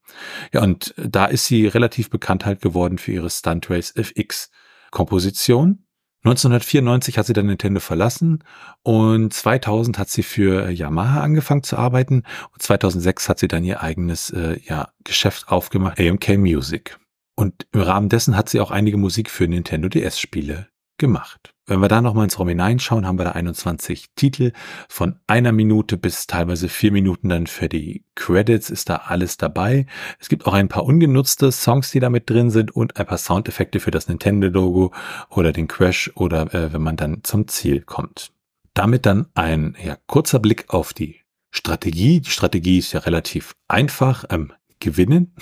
Ja, 0.53 0.61
und 0.63 0.93
da 0.97 1.25
ist 1.25 1.45
sie 1.45 1.67
relativ 1.67 2.09
bekannt 2.09 2.45
halt 2.45 2.61
geworden 2.61 2.97
für 2.97 3.11
ihre 3.11 3.29
Stunt 3.29 3.69
Race 3.69 3.93
FX-Komposition. 3.95 5.85
1994 6.23 7.17
hat 7.17 7.25
sie 7.25 7.33
dann 7.33 7.47
Nintendo 7.47 7.79
verlassen 7.79 8.43
und 8.83 9.33
2000 9.33 9.97
hat 9.97 10.09
sie 10.09 10.21
für 10.21 10.69
Yamaha 10.69 11.21
angefangen 11.21 11.63
zu 11.63 11.77
arbeiten 11.77 12.23
und 12.53 12.61
2006 12.61 13.27
hat 13.27 13.39
sie 13.39 13.47
dann 13.47 13.63
ihr 13.63 13.81
eigenes 13.81 14.29
äh, 14.29 14.59
ja, 14.63 14.89
Geschäft 15.03 15.47
aufgemacht, 15.47 15.99
AMK 15.99 16.37
Music. 16.37 16.99
Und 17.41 17.65
im 17.71 17.81
Rahmen 17.81 18.07
dessen 18.07 18.37
hat 18.37 18.49
sie 18.49 18.59
auch 18.59 18.69
einige 18.69 18.97
Musik 18.97 19.27
für 19.27 19.47
Nintendo 19.47 19.89
DS-Spiele 19.89 20.67
gemacht. 20.99 21.55
Wenn 21.65 21.79
wir 21.79 21.87
da 21.87 21.99
nochmal 21.99 22.25
ins 22.25 22.37
ROM 22.37 22.49
hineinschauen, 22.49 23.07
haben 23.07 23.17
wir 23.17 23.25
da 23.25 23.31
21 23.31 24.11
Titel 24.15 24.51
von 24.87 25.17
einer 25.25 25.51
Minute 25.51 25.97
bis 25.97 26.27
teilweise 26.27 26.69
vier 26.69 26.91
Minuten 26.91 27.29
dann 27.29 27.47
für 27.47 27.67
die 27.67 28.05
Credits 28.13 28.69
ist 28.69 28.91
da 28.91 28.97
alles 29.07 29.37
dabei. 29.37 29.87
Es 30.19 30.29
gibt 30.29 30.45
auch 30.45 30.53
ein 30.53 30.67
paar 30.67 30.85
ungenutzte 30.85 31.51
Songs, 31.51 31.89
die 31.89 31.99
da 31.99 32.11
mit 32.11 32.29
drin 32.29 32.51
sind 32.51 32.75
und 32.75 32.97
ein 32.97 33.07
paar 33.07 33.17
Soundeffekte 33.17 33.79
für 33.79 33.89
das 33.89 34.07
Nintendo-Logo 34.07 34.93
oder 35.31 35.51
den 35.51 35.67
Crash 35.67 36.11
oder 36.13 36.53
äh, 36.53 36.71
wenn 36.73 36.83
man 36.83 36.95
dann 36.95 37.23
zum 37.23 37.47
Ziel 37.47 37.81
kommt. 37.81 38.33
Damit 38.75 39.07
dann 39.07 39.29
ein 39.33 39.75
ja, 39.83 39.97
kurzer 40.05 40.37
Blick 40.37 40.65
auf 40.67 40.93
die 40.93 41.21
Strategie. 41.49 42.21
Die 42.21 42.29
Strategie 42.29 42.77
ist 42.77 42.93
ja 42.93 42.99
relativ 42.99 43.55
einfach. 43.67 44.25
Ähm, 44.29 44.53
gewinnen. 44.81 45.33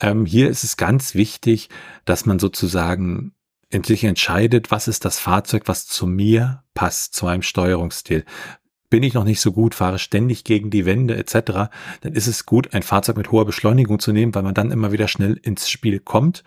Ähm, 0.00 0.26
hier 0.26 0.48
ist 0.48 0.62
es 0.62 0.76
ganz 0.76 1.14
wichtig, 1.14 1.68
dass 2.04 2.26
man 2.26 2.38
sozusagen 2.38 3.32
sich 3.84 4.04
entscheidet, 4.04 4.70
was 4.70 4.88
ist 4.88 5.04
das 5.04 5.18
Fahrzeug, 5.18 5.64
was 5.66 5.86
zu 5.86 6.06
mir 6.06 6.62
passt, 6.74 7.14
zu 7.14 7.26
einem 7.26 7.42
Steuerungsstil. 7.42 8.24
Bin 8.88 9.02
ich 9.02 9.14
noch 9.14 9.24
nicht 9.24 9.40
so 9.40 9.50
gut, 9.52 9.74
fahre 9.74 9.98
ständig 9.98 10.44
gegen 10.44 10.70
die 10.70 10.86
Wände 10.86 11.16
etc., 11.16 11.70
dann 12.00 12.12
ist 12.12 12.28
es 12.28 12.46
gut, 12.46 12.72
ein 12.72 12.84
Fahrzeug 12.84 13.16
mit 13.16 13.32
hoher 13.32 13.44
Beschleunigung 13.44 13.98
zu 13.98 14.12
nehmen, 14.12 14.34
weil 14.34 14.44
man 14.44 14.54
dann 14.54 14.70
immer 14.70 14.92
wieder 14.92 15.08
schnell 15.08 15.34
ins 15.42 15.68
Spiel 15.68 15.98
kommt. 15.98 16.44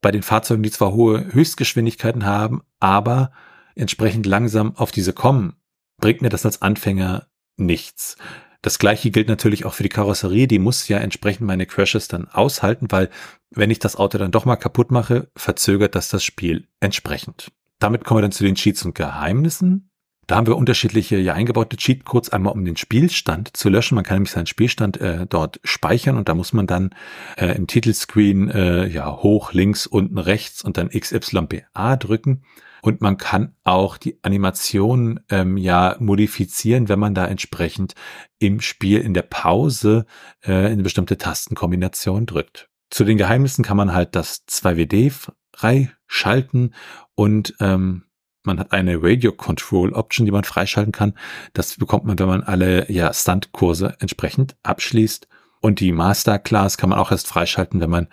Bei 0.00 0.10
den 0.10 0.22
Fahrzeugen, 0.22 0.62
die 0.62 0.70
zwar 0.70 0.92
hohe 0.92 1.32
Höchstgeschwindigkeiten 1.32 2.24
haben, 2.24 2.62
aber 2.80 3.32
entsprechend 3.74 4.24
langsam 4.24 4.74
auf 4.76 4.90
diese 4.90 5.12
kommen, 5.12 5.56
bringt 6.00 6.22
mir 6.22 6.30
das 6.30 6.46
als 6.46 6.62
Anfänger 6.62 7.26
nichts. 7.56 8.16
Das 8.64 8.78
gleiche 8.78 9.10
gilt 9.10 9.28
natürlich 9.28 9.66
auch 9.66 9.74
für 9.74 9.82
die 9.82 9.90
Karosserie. 9.90 10.46
Die 10.46 10.58
muss 10.58 10.88
ja 10.88 10.96
entsprechend 10.96 11.46
meine 11.46 11.66
Crashes 11.66 12.08
dann 12.08 12.28
aushalten, 12.28 12.86
weil 12.88 13.10
wenn 13.50 13.70
ich 13.70 13.78
das 13.78 13.94
Auto 13.94 14.16
dann 14.16 14.30
doch 14.30 14.46
mal 14.46 14.56
kaputt 14.56 14.90
mache, 14.90 15.28
verzögert 15.36 15.94
das 15.94 16.08
das 16.08 16.24
Spiel 16.24 16.66
entsprechend. 16.80 17.52
Damit 17.78 18.04
kommen 18.04 18.18
wir 18.18 18.22
dann 18.22 18.32
zu 18.32 18.42
den 18.42 18.54
Cheats 18.54 18.82
und 18.86 18.94
Geheimnissen. 18.94 19.90
Da 20.26 20.36
haben 20.36 20.46
wir 20.46 20.56
unterschiedliche 20.56 21.18
ja, 21.18 21.34
eingebaute 21.34 21.76
Cheatcodes, 21.76 22.30
einmal 22.30 22.54
um 22.54 22.64
den 22.64 22.78
Spielstand 22.78 23.54
zu 23.54 23.68
löschen. 23.68 23.96
Man 23.96 24.04
kann 24.04 24.16
nämlich 24.16 24.30
seinen 24.30 24.46
Spielstand 24.46 24.98
äh, 24.98 25.26
dort 25.26 25.60
speichern 25.62 26.16
und 26.16 26.30
da 26.30 26.34
muss 26.34 26.54
man 26.54 26.66
dann 26.66 26.94
äh, 27.36 27.54
im 27.54 27.66
Titelscreen 27.66 28.48
äh, 28.48 28.86
ja 28.86 29.14
hoch, 29.14 29.52
links, 29.52 29.86
unten, 29.86 30.16
rechts 30.16 30.64
und 30.64 30.78
dann 30.78 30.88
XYBA 30.88 31.96
drücken. 31.96 32.44
Und 32.84 33.00
man 33.00 33.16
kann 33.16 33.54
auch 33.64 33.96
die 33.96 34.18
Animation 34.20 35.20
ähm, 35.30 35.56
ja 35.56 35.96
modifizieren, 36.00 36.90
wenn 36.90 36.98
man 36.98 37.14
da 37.14 37.24
entsprechend 37.24 37.94
im 38.38 38.60
Spiel 38.60 39.00
in 39.00 39.14
der 39.14 39.22
Pause 39.22 40.04
äh, 40.42 40.52
eine 40.52 40.82
bestimmte 40.82 41.16
Tastenkombination 41.16 42.26
drückt. 42.26 42.68
Zu 42.90 43.04
den 43.04 43.16
Geheimnissen 43.16 43.64
kann 43.64 43.78
man 43.78 43.94
halt 43.94 44.14
das 44.14 44.46
2WD 44.48 45.30
freischalten 45.54 46.74
und 47.14 47.54
ähm, 47.58 48.04
man 48.42 48.58
hat 48.58 48.72
eine 48.72 48.98
Radio 49.00 49.32
Control 49.32 49.94
Option, 49.94 50.26
die 50.26 50.32
man 50.32 50.44
freischalten 50.44 50.92
kann. 50.92 51.14
Das 51.54 51.78
bekommt 51.78 52.04
man, 52.04 52.18
wenn 52.18 52.28
man 52.28 52.42
alle 52.42 52.92
ja, 52.92 53.14
Stunt-Kurse 53.14 53.96
entsprechend 54.00 54.56
abschließt. 54.62 55.26
Und 55.62 55.80
die 55.80 55.92
Masterclass 55.92 56.76
kann 56.76 56.90
man 56.90 56.98
auch 56.98 57.12
erst 57.12 57.28
freischalten, 57.28 57.80
wenn 57.80 57.88
man 57.88 58.08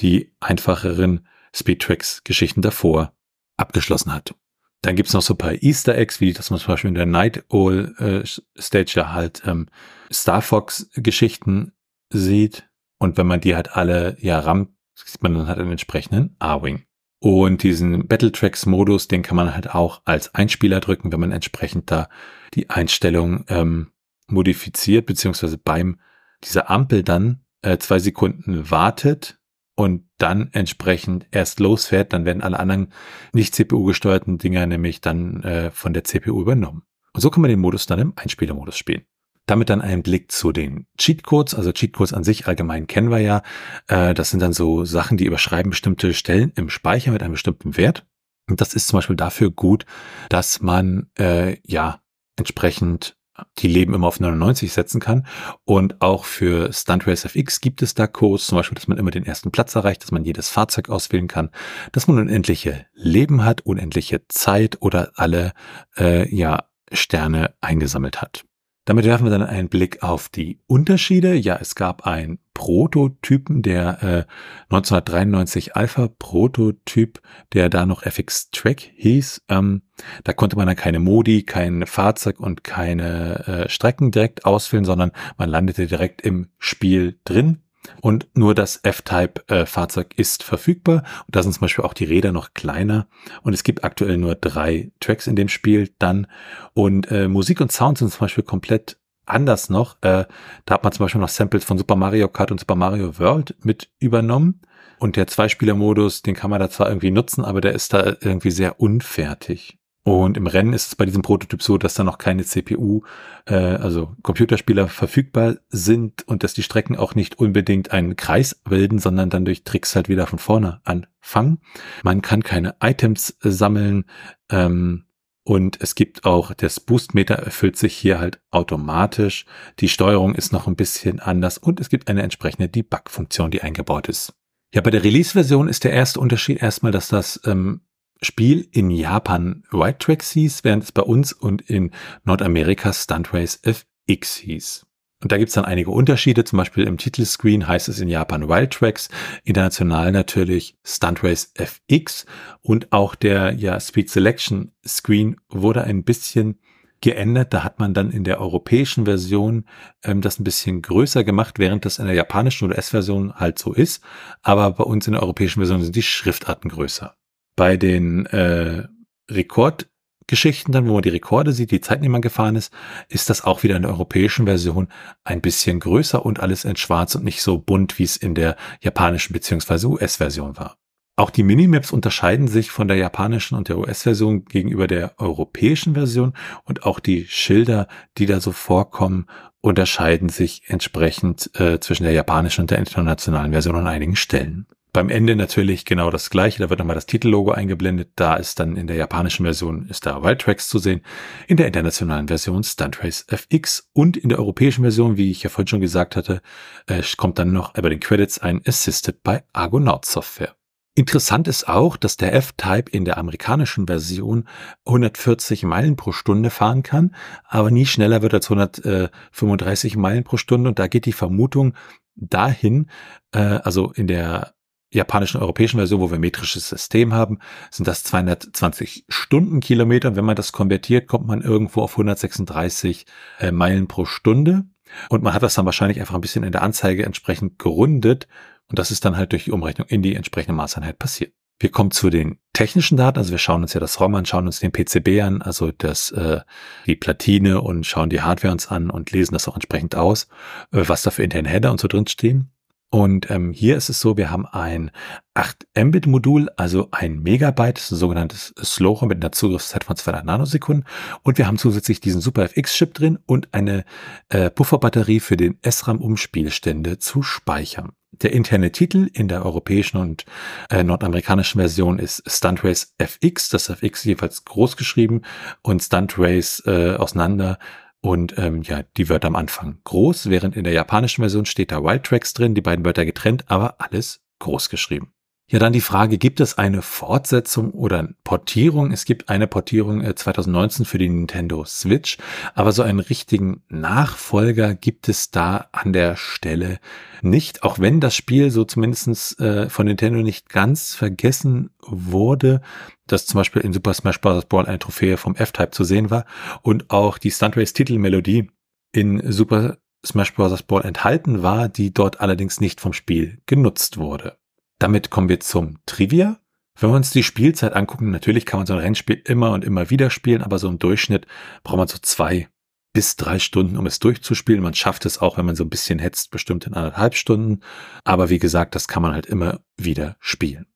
die 0.00 0.34
einfacheren 0.40 1.28
Speedtracks-Geschichten 1.54 2.60
davor 2.60 3.12
abgeschlossen 3.56 4.12
hat. 4.12 4.34
Dann 4.82 4.96
gibt's 4.96 5.12
noch 5.12 5.22
so 5.22 5.34
ein 5.34 5.38
paar 5.38 5.62
Easter 5.62 5.96
Eggs, 5.96 6.20
wie 6.20 6.32
das 6.32 6.50
man 6.50 6.60
zum 6.60 6.68
Beispiel 6.68 6.88
in 6.88 6.94
der 6.94 7.06
Night 7.06 7.44
Owl 7.50 7.94
äh, 7.98 8.60
Stage 8.60 9.12
halt 9.12 9.42
ähm, 9.46 9.66
Star 10.12 10.42
Fox 10.42 10.90
Geschichten 10.94 11.72
sieht. 12.10 12.68
Und 12.98 13.16
wenn 13.16 13.26
man 13.26 13.40
die 13.40 13.54
halt 13.54 13.76
alle 13.76 14.16
ja 14.20 14.38
rammt, 14.38 14.70
sieht 14.94 15.22
man 15.22 15.34
dann 15.34 15.48
halt 15.48 15.58
einen 15.58 15.72
entsprechenden 15.72 16.36
A-Wing. 16.38 16.84
Und 17.18 17.62
diesen 17.62 18.06
Battle 18.06 18.30
Tracks 18.30 18.66
Modus, 18.66 19.08
den 19.08 19.22
kann 19.22 19.36
man 19.36 19.54
halt 19.54 19.74
auch 19.74 20.02
als 20.04 20.34
Einspieler 20.34 20.80
drücken, 20.80 21.12
wenn 21.12 21.20
man 21.20 21.32
entsprechend 21.32 21.90
da 21.90 22.08
die 22.54 22.70
Einstellung 22.70 23.44
ähm, 23.48 23.92
modifiziert, 24.28 25.06
beziehungsweise 25.06 25.58
beim 25.58 25.98
dieser 26.44 26.70
Ampel 26.70 27.02
dann 27.02 27.40
äh, 27.62 27.78
zwei 27.78 27.98
Sekunden 27.98 28.70
wartet 28.70 29.35
und 29.76 30.08
dann 30.18 30.48
entsprechend 30.52 31.26
erst 31.30 31.60
losfährt, 31.60 32.12
dann 32.12 32.24
werden 32.24 32.42
alle 32.42 32.58
anderen 32.58 32.92
nicht 33.32 33.54
CPU-gesteuerten 33.54 34.38
Dinger 34.38 34.66
nämlich 34.66 35.00
dann 35.00 35.42
äh, 35.42 35.70
von 35.70 35.92
der 35.92 36.02
CPU 36.04 36.40
übernommen. 36.40 36.82
Und 37.12 37.20
so 37.20 37.30
kann 37.30 37.42
man 37.42 37.50
den 37.50 37.60
Modus 37.60 37.86
dann 37.86 37.98
im 37.98 38.12
Einspielermodus 38.16 38.76
spielen. 38.76 39.04
Damit 39.44 39.70
dann 39.70 39.80
ein 39.80 40.02
Blick 40.02 40.32
zu 40.32 40.50
den 40.50 40.86
Cheatcodes. 40.98 41.54
Also 41.54 41.72
Cheatcodes 41.72 42.12
an 42.12 42.24
sich 42.24 42.48
allgemein 42.48 42.86
kennen 42.86 43.10
wir 43.10 43.20
ja. 43.20 43.42
Äh, 43.86 44.14
das 44.14 44.30
sind 44.30 44.40
dann 44.40 44.52
so 44.52 44.84
Sachen, 44.84 45.18
die 45.18 45.26
überschreiben 45.26 45.70
bestimmte 45.70 46.14
Stellen 46.14 46.52
im 46.56 46.68
Speicher 46.70 47.12
mit 47.12 47.22
einem 47.22 47.32
bestimmten 47.32 47.76
Wert. 47.76 48.06
Und 48.48 48.60
das 48.60 48.74
ist 48.74 48.88
zum 48.88 48.98
Beispiel 48.98 49.16
dafür 49.16 49.50
gut, 49.50 49.86
dass 50.30 50.60
man 50.62 51.10
äh, 51.18 51.58
ja 51.64 52.00
entsprechend 52.36 53.16
die 53.58 53.68
Leben 53.68 53.94
immer 53.94 54.06
auf 54.06 54.20
99 54.20 54.72
setzen 54.72 55.00
kann. 55.00 55.26
Und 55.64 56.00
auch 56.00 56.24
für 56.24 56.72
Stunt 56.72 57.06
Race 57.06 57.24
FX 57.24 57.60
gibt 57.60 57.82
es 57.82 57.94
da 57.94 58.06
Codes, 58.06 58.46
zum 58.46 58.56
Beispiel, 58.56 58.76
dass 58.76 58.88
man 58.88 58.98
immer 58.98 59.10
den 59.10 59.26
ersten 59.26 59.50
Platz 59.50 59.74
erreicht, 59.74 60.02
dass 60.02 60.12
man 60.12 60.24
jedes 60.24 60.48
Fahrzeug 60.48 60.88
auswählen 60.88 61.28
kann, 61.28 61.50
dass 61.92 62.06
man 62.06 62.18
unendliche 62.18 62.86
Leben 62.94 63.44
hat, 63.44 63.62
unendliche 63.62 64.26
Zeit 64.28 64.78
oder 64.80 65.12
alle 65.16 65.52
äh, 65.96 66.32
ja, 66.34 66.64
Sterne 66.92 67.54
eingesammelt 67.60 68.20
hat. 68.22 68.44
Damit 68.86 69.04
werfen 69.04 69.24
wir 69.24 69.30
dann 69.32 69.42
einen 69.42 69.68
Blick 69.68 70.04
auf 70.04 70.28
die 70.28 70.60
Unterschiede. 70.68 71.34
Ja, 71.34 71.58
es 71.60 71.74
gab 71.74 72.06
einen 72.06 72.38
Prototypen, 72.54 73.60
der 73.60 74.02
äh, 74.02 74.24
1993 74.70 75.74
Alpha 75.74 76.08
Prototyp, 76.08 77.20
der 77.52 77.68
da 77.68 77.84
noch 77.84 78.04
FX 78.04 78.50
Track 78.50 78.80
hieß. 78.94 79.42
Ähm, 79.48 79.82
da 80.22 80.32
konnte 80.32 80.56
man 80.56 80.68
dann 80.68 80.76
keine 80.76 81.00
Modi, 81.00 81.42
kein 81.42 81.84
Fahrzeug 81.84 82.38
und 82.38 82.62
keine 82.62 83.46
äh, 83.48 83.68
Strecken 83.68 84.12
direkt 84.12 84.44
ausfüllen, 84.44 84.84
sondern 84.84 85.10
man 85.36 85.50
landete 85.50 85.88
direkt 85.88 86.22
im 86.22 86.50
Spiel 86.58 87.18
drin. 87.24 87.62
Und 88.00 88.28
nur 88.34 88.54
das 88.54 88.80
F-Type-Fahrzeug 88.82 90.14
äh, 90.16 90.20
ist 90.20 90.42
verfügbar. 90.42 91.04
Und 91.26 91.36
da 91.36 91.42
sind 91.42 91.52
zum 91.52 91.62
Beispiel 91.62 91.84
auch 91.84 91.94
die 91.94 92.04
Räder 92.04 92.32
noch 92.32 92.54
kleiner. 92.54 93.08
Und 93.42 93.52
es 93.52 93.64
gibt 93.64 93.84
aktuell 93.84 94.16
nur 94.16 94.34
drei 94.34 94.92
Tracks 95.00 95.26
in 95.26 95.36
dem 95.36 95.48
Spiel 95.48 95.92
dann. 95.98 96.26
Und 96.74 97.10
äh, 97.10 97.28
Musik 97.28 97.60
und 97.60 97.72
Sound 97.72 97.98
sind 97.98 98.10
zum 98.10 98.20
Beispiel 98.20 98.44
komplett 98.44 98.98
anders 99.26 99.70
noch. 99.70 99.96
Äh, 100.02 100.24
da 100.64 100.74
hat 100.74 100.84
man 100.84 100.92
zum 100.92 101.04
Beispiel 101.04 101.20
noch 101.20 101.28
Samples 101.28 101.64
von 101.64 101.78
Super 101.78 101.96
Mario 101.96 102.28
Kart 102.28 102.52
und 102.52 102.60
Super 102.60 102.76
Mario 102.76 103.18
World 103.18 103.56
mit 103.64 103.90
übernommen. 103.98 104.60
Und 104.98 105.16
der 105.16 105.26
Zweispieler-Modus, 105.26 106.22
den 106.22 106.34
kann 106.34 106.50
man 106.50 106.60
da 106.60 106.70
zwar 106.70 106.88
irgendwie 106.88 107.10
nutzen, 107.10 107.44
aber 107.44 107.60
der 107.60 107.72
ist 107.72 107.92
da 107.92 108.16
irgendwie 108.20 108.50
sehr 108.50 108.80
unfertig. 108.80 109.78
Und 110.06 110.36
im 110.36 110.46
Rennen 110.46 110.72
ist 110.72 110.86
es 110.86 110.94
bei 110.94 111.04
diesem 111.04 111.22
Prototyp 111.22 111.60
so, 111.60 111.78
dass 111.78 111.94
da 111.94 112.04
noch 112.04 112.18
keine 112.18 112.44
CPU, 112.44 113.02
äh, 113.44 113.56
also 113.56 114.14
Computerspieler 114.22 114.86
verfügbar 114.86 115.56
sind 115.68 116.22
und 116.28 116.44
dass 116.44 116.54
die 116.54 116.62
Strecken 116.62 116.94
auch 116.94 117.16
nicht 117.16 117.40
unbedingt 117.40 117.90
einen 117.90 118.14
Kreis 118.14 118.54
bilden, 118.54 119.00
sondern 119.00 119.30
dann 119.30 119.44
durch 119.44 119.64
Tricks 119.64 119.96
halt 119.96 120.08
wieder 120.08 120.28
von 120.28 120.38
vorne 120.38 120.80
anfangen. 120.84 121.58
Man 122.04 122.22
kann 122.22 122.44
keine 122.44 122.76
Items 122.80 123.36
sammeln 123.40 124.04
ähm, 124.48 125.06
und 125.42 125.80
es 125.80 125.96
gibt 125.96 126.24
auch, 126.24 126.54
das 126.54 126.78
Boostmeter 126.78 127.34
erfüllt 127.34 127.76
sich 127.76 127.96
hier 127.96 128.20
halt 128.20 128.40
automatisch. 128.52 129.44
Die 129.80 129.88
Steuerung 129.88 130.36
ist 130.36 130.52
noch 130.52 130.68
ein 130.68 130.76
bisschen 130.76 131.18
anders 131.18 131.58
und 131.58 131.80
es 131.80 131.88
gibt 131.88 132.06
eine 132.06 132.22
entsprechende 132.22 132.68
Debug-Funktion, 132.68 133.50
die 133.50 133.62
eingebaut 133.62 134.08
ist. 134.08 134.34
Ja, 134.72 134.82
bei 134.82 134.90
der 134.90 135.02
Release-Version 135.02 135.66
ist 135.66 135.82
der 135.82 135.92
erste 135.92 136.20
Unterschied 136.20 136.62
erstmal, 136.62 136.92
dass 136.92 137.08
das 137.08 137.40
ähm, 137.44 137.80
Spiel 138.22 138.68
in 138.72 138.90
Japan 138.90 139.64
White 139.70 139.98
Tracks 139.98 140.30
hieß, 140.32 140.64
während 140.64 140.84
es 140.84 140.92
bei 140.92 141.02
uns 141.02 141.32
und 141.32 141.62
in 141.62 141.90
Nordamerika 142.24 142.92
Stunt 142.92 143.32
Race 143.32 143.60
FX 143.62 144.36
hieß. 144.36 144.86
Und 145.22 145.32
da 145.32 145.38
gibt's 145.38 145.54
dann 145.54 145.64
einige 145.64 145.90
Unterschiede, 145.90 146.44
zum 146.44 146.58
Beispiel 146.58 146.84
im 146.84 146.98
Titelscreen 146.98 147.66
heißt 147.66 147.88
es 147.88 148.00
in 148.00 148.08
Japan 148.08 148.48
Wild 148.48 148.72
Tracks, 148.72 149.08
international 149.44 150.12
natürlich 150.12 150.76
Stunt 150.84 151.24
Race 151.24 151.52
FX 151.54 152.26
und 152.60 152.92
auch 152.92 153.14
der 153.14 153.52
ja, 153.54 153.80
Speed 153.80 154.10
Selection 154.10 154.72
Screen 154.86 155.36
wurde 155.48 155.84
ein 155.84 156.04
bisschen 156.04 156.58
geändert. 157.00 157.54
Da 157.54 157.64
hat 157.64 157.78
man 157.78 157.94
dann 157.94 158.10
in 158.10 158.24
der 158.24 158.40
europäischen 158.40 159.06
Version 159.06 159.64
ähm, 160.02 160.20
das 160.20 160.38
ein 160.38 160.44
bisschen 160.44 160.82
größer 160.82 161.24
gemacht, 161.24 161.58
während 161.58 161.84
das 161.84 161.98
in 161.98 162.06
der 162.06 162.14
japanischen 162.14 162.66
oder 162.66 162.78
S-Version 162.78 163.34
halt 163.34 163.58
so 163.58 163.72
ist. 163.72 164.02
Aber 164.42 164.70
bei 164.72 164.84
uns 164.84 165.06
in 165.06 165.14
der 165.14 165.22
europäischen 165.22 165.60
Version 165.60 165.82
sind 165.82 165.96
die 165.96 166.02
Schriftarten 166.02 166.70
größer. 166.70 167.16
Bei 167.56 167.76
den 167.76 168.26
äh, 168.26 168.84
Rekordgeschichten 169.30 170.72
dann, 170.72 170.86
wo 170.86 170.94
man 170.94 171.02
die 171.02 171.08
Rekorde 171.08 171.52
sieht, 171.52 171.70
die 171.70 171.80
Zeiten, 171.80 172.02
die 172.02 172.08
man 172.08 172.22
gefahren 172.22 172.54
ist, 172.54 172.72
ist 173.08 173.30
das 173.30 173.42
auch 173.42 173.62
wieder 173.62 173.76
in 173.76 173.82
der 173.82 173.90
europäischen 173.90 174.46
Version 174.46 174.88
ein 175.24 175.40
bisschen 175.40 175.80
größer 175.80 176.24
und 176.24 176.40
alles 176.40 176.64
in 176.64 176.76
schwarz 176.76 177.14
und 177.14 177.24
nicht 177.24 177.42
so 177.42 177.58
bunt, 177.58 177.98
wie 177.98 178.04
es 178.04 178.16
in 178.16 178.34
der 178.34 178.56
japanischen 178.82 179.32
bzw. 179.32 179.86
US-Version 179.86 180.56
war. 180.56 180.76
Auch 181.18 181.30
die 181.30 181.44
Minimaps 181.44 181.92
unterscheiden 181.92 182.46
sich 182.46 182.70
von 182.70 182.88
der 182.88 182.98
japanischen 182.98 183.56
und 183.56 183.70
der 183.70 183.78
US-Version 183.78 184.44
gegenüber 184.44 184.86
der 184.86 185.18
europäischen 185.18 185.94
Version 185.94 186.34
und 186.64 186.84
auch 186.84 187.00
die 187.00 187.24
Schilder, 187.26 187.88
die 188.18 188.26
da 188.26 188.38
so 188.38 188.52
vorkommen, 188.52 189.26
unterscheiden 189.62 190.28
sich 190.28 190.64
entsprechend 190.66 191.50
äh, 191.58 191.80
zwischen 191.80 192.04
der 192.04 192.12
japanischen 192.12 192.60
und 192.60 192.70
der 192.70 192.78
internationalen 192.78 193.52
Version 193.52 193.76
an 193.76 193.86
einigen 193.86 194.14
Stellen. 194.14 194.66
Beim 194.96 195.10
Ende 195.10 195.36
natürlich 195.36 195.84
genau 195.84 196.10
das 196.10 196.30
gleiche. 196.30 196.62
Da 196.62 196.70
wird 196.70 196.78
nochmal 196.78 196.94
das 196.94 197.04
Titellogo 197.04 197.50
eingeblendet. 197.50 198.12
Da 198.16 198.36
ist 198.36 198.58
dann 198.58 198.76
in 198.76 198.86
der 198.86 198.96
japanischen 198.96 199.44
Version 199.44 199.86
ist 199.90 200.06
da 200.06 200.22
Wild 200.22 200.40
Tracks 200.40 200.68
zu 200.68 200.78
sehen. 200.78 201.02
In 201.46 201.58
der 201.58 201.66
internationalen 201.66 202.28
Version 202.28 202.64
Stunt 202.64 203.04
Race 203.04 203.26
FX 203.28 203.90
und 203.92 204.16
in 204.16 204.30
der 204.30 204.38
europäischen 204.38 204.80
Version, 204.80 205.18
wie 205.18 205.30
ich 205.30 205.42
ja 205.42 205.50
vorhin 205.50 205.66
schon 205.66 205.82
gesagt 205.82 206.16
hatte, 206.16 206.40
äh, 206.86 207.02
kommt 207.18 207.38
dann 207.38 207.52
noch 207.52 207.76
über 207.76 207.90
den 207.90 208.00
Credits 208.00 208.38
ein 208.38 208.62
Assisted 208.66 209.22
by 209.22 209.40
Argonaut 209.52 210.06
Software. 210.06 210.56
Interessant 210.94 211.46
ist 211.46 211.68
auch, 211.68 211.98
dass 211.98 212.16
der 212.16 212.34
F-Type 212.34 212.90
in 212.90 213.04
der 213.04 213.18
amerikanischen 213.18 213.86
Version 213.86 214.48
140 214.86 215.64
Meilen 215.64 215.96
pro 215.96 216.12
Stunde 216.12 216.48
fahren 216.48 216.82
kann, 216.82 217.14
aber 217.44 217.70
nie 217.70 217.84
schneller 217.84 218.22
wird 218.22 218.32
als 218.32 218.50
135 218.50 219.98
Meilen 219.98 220.24
pro 220.24 220.38
Stunde. 220.38 220.70
Und 220.70 220.78
da 220.78 220.86
geht 220.86 221.04
die 221.04 221.12
Vermutung 221.12 221.74
dahin, 222.14 222.88
äh, 223.32 223.40
also 223.40 223.92
in 223.92 224.06
der 224.06 224.55
japanischen 224.90 225.40
europäischen 225.40 225.78
Version, 225.78 226.00
wo 226.00 226.10
wir 226.10 226.18
metrisches 226.18 226.68
System 226.68 227.12
haben, 227.12 227.38
sind 227.70 227.86
das 227.88 228.04
220 228.04 229.04
Stundenkilometer. 229.08 230.16
Wenn 230.16 230.24
man 230.24 230.36
das 230.36 230.52
konvertiert, 230.52 231.08
kommt 231.08 231.26
man 231.26 231.42
irgendwo 231.42 231.82
auf 231.82 231.92
136 231.92 233.06
äh, 233.40 233.50
Meilen 233.52 233.88
pro 233.88 234.04
Stunde. 234.04 234.64
Und 235.08 235.22
man 235.22 235.34
hat 235.34 235.42
das 235.42 235.54
dann 235.54 235.66
wahrscheinlich 235.66 236.00
einfach 236.00 236.14
ein 236.14 236.20
bisschen 236.20 236.44
in 236.44 236.52
der 236.52 236.62
Anzeige 236.62 237.04
entsprechend 237.04 237.58
gerundet. 237.58 238.28
Und 238.68 238.78
das 238.78 238.90
ist 238.90 239.04
dann 239.04 239.16
halt 239.16 239.32
durch 239.32 239.44
die 239.44 239.52
Umrechnung 239.52 239.88
in 239.88 240.02
die 240.02 240.14
entsprechende 240.14 240.54
Maßeinheit 240.54 240.98
passiert. 240.98 241.32
Wir 241.58 241.70
kommen 241.70 241.90
zu 241.90 242.10
den 242.10 242.38
technischen 242.52 242.98
Daten, 242.98 243.18
also 243.18 243.30
wir 243.30 243.38
schauen 243.38 243.62
uns 243.62 243.72
ja 243.72 243.80
das 243.80 243.98
ROM 243.98 244.14
an, 244.14 244.26
schauen 244.26 244.46
uns 244.46 244.60
den 244.60 244.72
PCB 244.72 245.22
an, 245.22 245.40
also 245.40 245.72
das 245.72 246.10
äh, 246.10 246.40
die 246.84 246.96
Platine 246.96 247.62
und 247.62 247.86
schauen 247.86 248.10
die 248.10 248.20
Hardware 248.20 248.52
uns 248.52 248.66
an 248.66 248.90
und 248.90 249.10
lesen 249.10 249.32
das 249.32 249.48
auch 249.48 249.54
entsprechend 249.54 249.96
aus, 249.96 250.28
äh, 250.72 250.82
was 250.86 251.02
da 251.02 251.10
für 251.10 251.22
interne 251.22 251.48
Header 251.48 251.70
und 251.70 251.80
so 251.80 251.88
drin 251.88 252.06
stehen. 252.06 252.50
Und 252.90 253.30
ähm, 253.30 253.52
hier 253.52 253.76
ist 253.76 253.88
es 253.88 254.00
so, 254.00 254.16
wir 254.16 254.30
haben 254.30 254.46
ein 254.46 254.90
8 255.34 255.66
Mbit 255.76 256.06
Modul, 256.06 256.48
also 256.56 256.88
ein 256.92 257.20
Megabyte, 257.22 257.80
ein 257.90 257.96
sogenanntes 257.96 258.54
Slower 258.62 259.06
mit 259.06 259.22
einer 259.22 259.32
Zugriffszeit 259.32 259.84
von 259.84 259.96
200 259.96 260.24
Nanosekunden. 260.24 260.86
Und 261.22 261.36
wir 261.36 261.46
haben 261.46 261.58
zusätzlich 261.58 262.00
diesen 262.00 262.20
SuperFX-Chip 262.20 262.94
drin 262.94 263.18
und 263.26 263.52
eine 263.52 263.84
äh, 264.28 264.50
Pufferbatterie 264.50 265.20
für 265.20 265.36
den 265.36 265.58
SRAM, 265.68 266.00
um 266.00 266.16
Spielstände 266.16 266.98
zu 266.98 267.22
speichern. 267.22 267.92
Der 268.12 268.32
interne 268.32 268.72
Titel 268.72 269.10
in 269.12 269.28
der 269.28 269.44
europäischen 269.44 269.98
und 269.98 270.24
äh, 270.70 270.82
nordamerikanischen 270.82 271.60
Version 271.60 271.98
ist 271.98 272.22
Stunt 272.26 272.64
Race 272.64 272.94
FX, 272.98 273.50
das 273.50 273.68
FX 273.68 274.04
jeweils 274.04 274.44
groß 274.44 274.76
geschrieben 274.76 275.22
und 275.60 275.82
Stunt 275.82 276.18
Race 276.18 276.62
äh, 276.66 276.94
auseinander 276.94 277.58
und 278.06 278.38
ähm, 278.38 278.62
ja, 278.62 278.84
die 278.96 279.08
Wörter 279.08 279.26
am 279.26 279.34
Anfang 279.34 279.80
groß, 279.82 280.30
während 280.30 280.56
in 280.56 280.62
der 280.62 280.72
japanischen 280.72 281.22
Version 281.22 281.44
steht 281.44 281.72
da 281.72 281.82
Wild 281.82 282.04
Tracks 282.04 282.32
drin, 282.34 282.54
die 282.54 282.60
beiden 282.60 282.84
Wörter 282.84 283.04
getrennt, 283.04 283.50
aber 283.50 283.80
alles 283.80 284.24
groß 284.38 284.68
geschrieben. 284.68 285.12
Ja, 285.48 285.60
dann 285.60 285.72
die 285.72 285.80
Frage, 285.80 286.18
gibt 286.18 286.40
es 286.40 286.58
eine 286.58 286.82
Fortsetzung 286.82 287.70
oder 287.70 288.08
Portierung? 288.24 288.90
Es 288.90 289.04
gibt 289.04 289.28
eine 289.28 289.46
Portierung 289.46 290.02
2019 290.02 290.82
äh, 290.82 290.88
für 290.88 290.98
die 290.98 291.08
Nintendo 291.08 291.64
Switch, 291.64 292.18
aber 292.56 292.72
so 292.72 292.82
einen 292.82 292.98
richtigen 292.98 293.62
Nachfolger 293.68 294.74
gibt 294.74 295.08
es 295.08 295.30
da 295.30 295.68
an 295.70 295.92
der 295.92 296.16
Stelle 296.16 296.80
nicht, 297.22 297.62
auch 297.62 297.78
wenn 297.78 298.00
das 298.00 298.16
Spiel 298.16 298.50
so 298.50 298.64
zumindestens 298.64 299.38
äh, 299.38 299.68
von 299.68 299.86
Nintendo 299.86 300.20
nicht 300.20 300.48
ganz 300.48 300.96
vergessen 300.96 301.70
wurde, 301.80 302.60
dass 303.06 303.26
zum 303.26 303.38
Beispiel 303.38 303.62
in 303.62 303.72
Super 303.72 303.94
Smash 303.94 304.20
Bros. 304.20 304.46
Brawl 304.46 304.66
eine 304.66 304.80
Trophäe 304.80 305.16
vom 305.16 305.36
F-Type 305.36 305.70
zu 305.70 305.84
sehen 305.84 306.10
war 306.10 306.24
und 306.62 306.90
auch 306.90 307.18
die 307.18 307.30
Stunt 307.30 307.56
Race 307.56 307.72
Titelmelodie 307.72 308.50
in 308.90 309.22
Super 309.30 309.78
Smash 310.04 310.34
Bros. 310.34 310.60
Brawl 310.64 310.84
enthalten 310.84 311.44
war, 311.44 311.68
die 311.68 311.94
dort 311.94 312.20
allerdings 312.20 312.60
nicht 312.60 312.80
vom 312.80 312.92
Spiel 312.92 313.38
genutzt 313.46 313.96
wurde. 313.96 314.36
Damit 314.78 315.10
kommen 315.10 315.28
wir 315.28 315.40
zum 315.40 315.78
Trivia. 315.86 316.38
Wenn 316.78 316.90
wir 316.90 316.96
uns 316.96 317.10
die 317.10 317.22
Spielzeit 317.22 317.72
angucken, 317.74 318.10
natürlich 318.10 318.44
kann 318.44 318.60
man 318.60 318.66
so 318.66 318.74
ein 318.74 318.80
Rennspiel 318.80 319.22
immer 319.24 319.52
und 319.52 319.64
immer 319.64 319.88
wieder 319.88 320.10
spielen, 320.10 320.42
aber 320.42 320.58
so 320.58 320.68
im 320.68 320.78
Durchschnitt 320.78 321.26
braucht 321.62 321.78
man 321.78 321.88
so 321.88 321.98
zwei 321.98 322.48
bis 322.92 323.16
drei 323.16 323.38
Stunden, 323.38 323.76
um 323.76 323.86
es 323.86 323.98
durchzuspielen. 323.98 324.62
Man 324.62 324.74
schafft 324.74 325.04
es 325.06 325.18
auch, 325.18 325.36
wenn 325.36 325.46
man 325.46 325.56
so 325.56 325.64
ein 325.64 325.70
bisschen 325.70 325.98
hetzt, 325.98 326.30
bestimmt 326.30 326.66
in 326.66 326.74
anderthalb 326.74 327.14
Stunden. 327.14 327.60
Aber 328.04 328.30
wie 328.30 328.38
gesagt, 328.38 328.74
das 328.74 328.88
kann 328.88 329.02
man 329.02 329.12
halt 329.12 329.26
immer 329.26 329.60
wieder 329.76 330.16
spielen. 330.18 330.66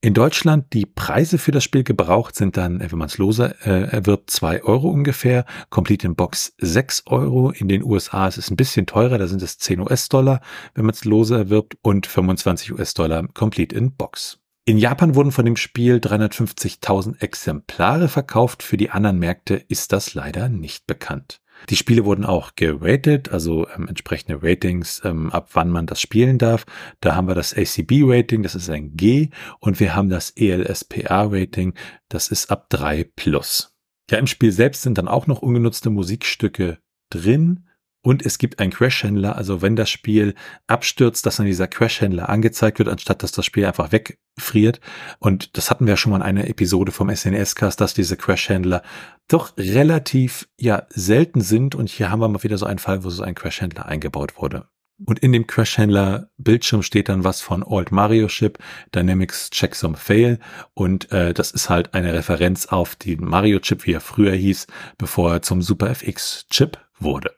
In 0.00 0.14
Deutschland 0.14 0.72
die 0.72 0.86
Preise 0.86 1.38
für 1.38 1.52
das 1.52 1.62
Spiel 1.62 1.84
gebraucht 1.84 2.34
sind 2.34 2.56
dann, 2.56 2.80
wenn 2.80 2.98
man 2.98 3.06
es 3.06 3.18
lose 3.18 3.54
äh, 3.64 3.84
erwirbt, 3.90 4.30
zwei 4.30 4.62
Euro 4.62 4.88
ungefähr. 4.88 5.44
Complete 5.70 6.06
in 6.06 6.16
Box 6.16 6.54
sechs 6.58 7.04
Euro. 7.06 7.50
In 7.50 7.68
den 7.68 7.84
USA 7.84 8.26
ist 8.26 8.38
es 8.38 8.50
ein 8.50 8.56
bisschen 8.56 8.86
teurer, 8.86 9.18
da 9.18 9.26
sind 9.26 9.42
es 9.42 9.58
10 9.58 9.80
US-Dollar, 9.80 10.40
wenn 10.74 10.84
man 10.84 10.94
es 10.94 11.04
lose 11.04 11.36
erwirbt 11.36 11.76
und 11.82 12.06
25 12.06 12.72
US-Dollar 12.72 13.28
Complete 13.28 13.74
in 13.76 13.94
Box. 13.94 14.38
In 14.64 14.78
Japan 14.78 15.16
wurden 15.16 15.32
von 15.32 15.44
dem 15.44 15.56
Spiel 15.56 15.96
350.000 15.96 17.20
Exemplare 17.20 18.08
verkauft. 18.08 18.62
Für 18.62 18.76
die 18.76 18.90
anderen 18.90 19.18
Märkte 19.18 19.54
ist 19.54 19.92
das 19.92 20.14
leider 20.14 20.48
nicht 20.48 20.86
bekannt. 20.86 21.41
Die 21.70 21.76
Spiele 21.76 22.04
wurden 22.04 22.24
auch 22.24 22.54
geratet, 22.56 23.30
also 23.30 23.66
ähm, 23.68 23.88
entsprechende 23.88 24.42
Ratings, 24.42 25.00
ähm, 25.04 25.30
ab 25.30 25.50
wann 25.52 25.70
man 25.70 25.86
das 25.86 26.00
spielen 26.00 26.38
darf. 26.38 26.66
Da 27.00 27.14
haben 27.14 27.28
wir 27.28 27.34
das 27.34 27.54
ACB-Rating, 27.56 28.42
das 28.42 28.54
ist 28.54 28.70
ein 28.70 28.96
G, 28.96 29.30
und 29.60 29.80
wir 29.80 29.94
haben 29.94 30.08
das 30.08 30.30
ELSPA-Rating, 30.30 31.74
das 32.08 32.28
ist 32.28 32.50
ab 32.50 32.66
3 32.70 33.04
plus. 33.16 33.74
Ja, 34.10 34.18
im 34.18 34.26
Spiel 34.26 34.52
selbst 34.52 34.82
sind 34.82 34.98
dann 34.98 35.08
auch 35.08 35.26
noch 35.26 35.42
ungenutzte 35.42 35.90
Musikstücke 35.90 36.78
drin 37.10 37.68
und 38.02 38.26
es 38.26 38.38
gibt 38.38 38.58
einen 38.58 38.72
Crash-Händler, 38.72 39.36
also 39.36 39.62
wenn 39.62 39.76
das 39.76 39.88
Spiel 39.88 40.34
abstürzt, 40.66 41.24
dass 41.24 41.36
dann 41.36 41.46
dieser 41.46 41.68
Crash-Händler 41.68 42.28
angezeigt 42.28 42.80
wird, 42.80 42.88
anstatt 42.88 43.22
dass 43.22 43.30
das 43.30 43.46
Spiel 43.46 43.64
einfach 43.64 43.92
wegfriert. 43.92 44.80
Und 45.20 45.56
das 45.56 45.70
hatten 45.70 45.86
wir 45.86 45.96
schon 45.96 46.10
mal 46.10 46.16
in 46.16 46.22
einer 46.22 46.48
Episode 46.48 46.90
vom 46.90 47.14
SNES-Cast, 47.14 47.80
dass 47.80 47.94
diese 47.94 48.16
Crash-Händler 48.16 48.82
doch 49.28 49.56
relativ 49.56 50.48
ja 50.58 50.86
selten 50.90 51.42
sind. 51.42 51.76
Und 51.76 51.88
hier 51.88 52.10
haben 52.10 52.20
wir 52.20 52.28
mal 52.28 52.42
wieder 52.42 52.58
so 52.58 52.66
einen 52.66 52.80
Fall, 52.80 53.04
wo 53.04 53.10
so 53.10 53.22
ein 53.22 53.36
Crash-Händler 53.36 53.86
eingebaut 53.86 54.36
wurde. 54.36 54.66
Und 55.04 55.20
in 55.20 55.32
dem 55.32 55.46
Crash-Händler 55.46 56.28
Bildschirm 56.38 56.82
steht 56.82 57.08
dann 57.08 57.22
was 57.22 57.40
von 57.40 57.62
Old 57.62 57.92
Mario 57.92 58.26
Chip, 58.26 58.58
Dynamics 58.92 59.50
Checksum 59.50 59.94
Fail. 59.94 60.40
Und 60.74 61.12
äh, 61.12 61.34
das 61.34 61.52
ist 61.52 61.70
halt 61.70 61.94
eine 61.94 62.12
Referenz 62.14 62.66
auf 62.66 62.96
den 62.96 63.24
Mario 63.24 63.60
Chip, 63.60 63.86
wie 63.86 63.92
er 63.92 64.00
früher 64.00 64.34
hieß, 64.34 64.66
bevor 64.98 65.34
er 65.34 65.42
zum 65.42 65.62
Super 65.62 65.90
FX 65.90 66.46
Chip 66.50 66.78
wurde. 66.98 67.32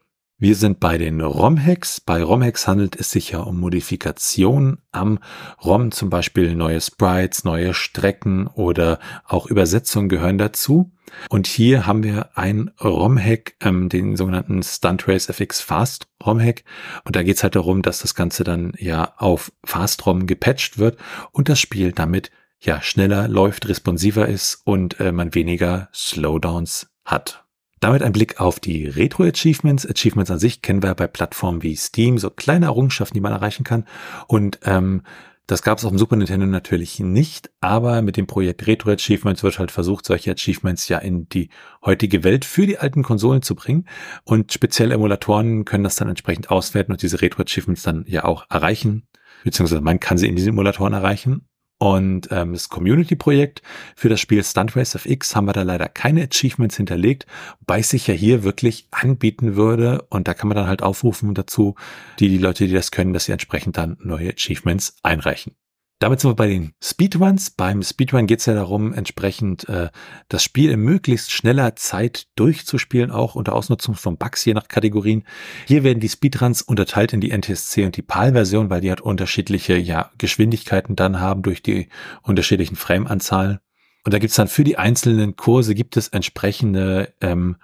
Wir 0.45 0.57
sind 0.57 0.79
bei 0.79 0.99
den 0.99 1.23
ROM-Hacks. 1.23 2.03
Bei 2.03 2.23
ROM-Hacks 2.23 2.69
handelt 2.69 2.97
es 2.97 3.11
sich 3.11 3.31
ja 3.31 3.39
um 3.39 3.59
Modifikationen 3.59 4.77
am 4.93 5.19
ROM, 5.65 5.91
zum 5.91 6.11
Beispiel 6.11 6.55
neue 6.55 6.83
Sprites, 6.83 7.45
neue 7.45 7.73
Strecken 7.73 8.47
oder 8.49 8.99
auch 9.25 9.47
Übersetzungen 9.47 10.11
gehören 10.11 10.37
dazu. 10.37 10.93
Und 11.31 11.47
hier 11.47 11.87
haben 11.87 12.03
wir 12.03 12.37
ein 12.37 12.71
ROM-Hack, 12.79 13.55
ähm, 13.63 13.89
den 13.89 14.17
sogenannten 14.17 14.63
StuntRace 14.63 15.31
FX 15.31 15.63
Fast 15.63 16.09
ROM-Hack. 16.23 16.65
Und 17.07 17.17
da 17.17 17.23
geht 17.23 17.37
es 17.37 17.43
halt 17.43 17.57
darum, 17.57 17.81
dass 17.81 18.01
das 18.01 18.15
Ganze 18.15 18.45
dann 18.45 18.75
ja 18.77 19.15
auf 19.17 19.51
Fast-ROM 19.65 20.27
gepatcht 20.27 20.77
wird 20.77 20.99
und 21.33 21.49
das 21.49 21.59
Spiel 21.59 21.93
damit 21.93 22.31
ja 22.61 22.83
schneller 22.83 23.29
läuft, 23.29 23.67
responsiver 23.67 24.29
ist 24.29 24.61
und 24.67 25.01
äh, 25.01 25.11
man 25.11 25.35
weniger 25.35 25.89
Slowdowns 25.95 26.91
hat. 27.07 27.44
Damit 27.85 28.03
ein 28.03 28.13
Blick 28.13 28.41
auf 28.41 28.61
die 28.61 28.87
Retro-Achievements. 28.87 29.87
Achievements 29.87 30.31
an 30.31 30.39
sich 30.39 30.63
kennen 30.63 30.83
wir 30.83 30.95
bei 30.95 31.07
Plattformen 31.07 31.63
wie 31.63 31.77
Steam, 31.77 32.17
so 32.17 32.31
kleine 32.31 32.65
Errungenschaften, 32.65 33.15
die 33.15 33.21
man 33.21 33.33
erreichen 33.33 33.63
kann. 33.63 33.85
Und 34.27 34.59
ähm, 34.65 35.03
das 35.47 35.63
gab 35.63 35.77
es 35.77 35.85
auf 35.85 35.91
dem 35.91 35.99
Super 35.99 36.17
Nintendo 36.17 36.47
natürlich 36.47 36.99
nicht, 36.99 37.51
aber 37.61 38.01
mit 38.01 38.17
dem 38.17 38.27
Projekt 38.27 38.67
Retro 38.67 38.91
Achievements 38.91 39.43
wird 39.43 39.59
halt 39.59 39.71
versucht, 39.71 40.07
solche 40.07 40.31
Achievements 40.31 40.89
ja 40.89 40.97
in 40.97 41.29
die 41.29 41.51
heutige 41.85 42.25
Welt 42.25 42.47
für 42.47 42.67
die 42.67 42.79
alten 42.79 43.03
Konsolen 43.03 43.43
zu 43.43 43.55
bringen. 43.55 43.87
Und 44.25 44.51
speziell 44.55 44.91
Emulatoren 44.91 45.67
können 45.67 45.85
das 45.85 45.97
dann 45.97 46.09
entsprechend 46.09 46.51
auswerten 46.51 46.93
und 46.93 47.03
diese 47.03 47.21
Retro 47.21 47.43
Achievements 47.43 47.83
dann 47.83 48.07
ja 48.09 48.25
auch 48.25 48.47
erreichen. 48.49 49.07
Beziehungsweise 49.43 49.83
man 49.83 50.01
kann 50.01 50.17
sie 50.17 50.29
in 50.29 50.37
diesen 50.37 50.55
Emulatoren 50.55 50.95
erreichen. 50.95 51.51
Und 51.79 52.29
ähm, 52.31 52.53
das 52.53 52.69
Community-Projekt 52.69 53.63
für 53.97 54.09
das 54.09 54.21
Spiel 54.21 54.43
Stunt 54.45 54.77
Race 54.77 54.95
FX 54.95 55.35
haben 55.35 55.47
wir 55.47 55.53
da 55.53 55.63
leider 55.63 55.89
keine 55.89 56.23
Achievements 56.23 56.77
hinterlegt, 56.77 57.27
wobei 57.61 57.81
es 57.81 57.91
sich 57.91 58.07
ja 58.07 58.15
hier 58.15 58.45
wirklich 58.45 58.87
anbieten 58.91 59.57
würde. 59.57 60.07
Und 60.09 60.29
da 60.29 60.35
kann 60.35 60.49
man 60.49 60.57
dann 60.57 60.69
halt 60.69 60.83
aufrufen 60.83 61.35
dazu, 61.35 61.75
die, 62.21 62.29
die 62.29 62.39
Leute, 62.39 62.67
die 62.67 62.73
das 62.73 62.91
können, 62.91 63.13
dass 63.13 63.25
sie 63.25 63.33
entsprechend 63.33 63.77
dann 63.77 63.99
neue 64.01 64.31
Achievements 64.31 64.97
einreichen. 65.03 65.55
Damit 66.01 66.21
sind 66.21 66.31
wir 66.31 66.35
bei 66.35 66.49
den 66.49 66.75
Speedruns. 66.83 67.51
Beim 67.51 67.83
Speedrun 67.83 68.27
geht 68.27 68.41
es 68.41 68.47
ja 68.47 68.55
darum, 68.55 68.93
entsprechend 68.93 69.69
äh, 69.69 69.91
das 70.29 70.43
Spiel 70.43 70.71
in 70.71 70.81
möglichst 70.81 71.31
schneller 71.31 71.77
Zeit 71.77 72.27
durchzuspielen, 72.35 73.11
auch 73.11 73.37
unter 73.37 73.55
Ausnutzung 73.55 73.95
von 73.95 74.19
Bugs 74.19 74.45
je 74.45 74.55
nach 74.55 74.69
Kategorien. 74.69 75.25
Hier 75.67 75.85
werden 75.85 76.01
die 76.01 76.09
Speedruns 76.09 76.63
unterteilt 76.63 77.13
in 77.13 77.21
die 77.21 77.31
NTSC 77.31 77.85
und 77.85 77.97
die 77.97 78.03
PAL-Version, 78.03 78.71
weil 78.71 78.81
die 78.81 78.91
halt 78.91 79.01
unterschiedliche 79.01 79.77
ja, 79.77 80.11
Geschwindigkeiten 80.19 80.97
dann 80.97 81.21
haben 81.21 81.43
durch 81.43 81.63
die 81.63 81.89
unterschiedlichen 82.23 82.77
Frame-Anzahlen. 82.77 83.61
Und 84.05 84.13
da 84.13 84.19
gibt's 84.19 84.37
dann 84.37 84.49
für 84.49 84.65
die 84.65 84.77
einzelnen 84.77 85.37
Kurse 85.37 85.75
gibt 85.75 85.97
es 85.97 86.09
entsprechende 86.09 87.15
ähm, 87.21 87.57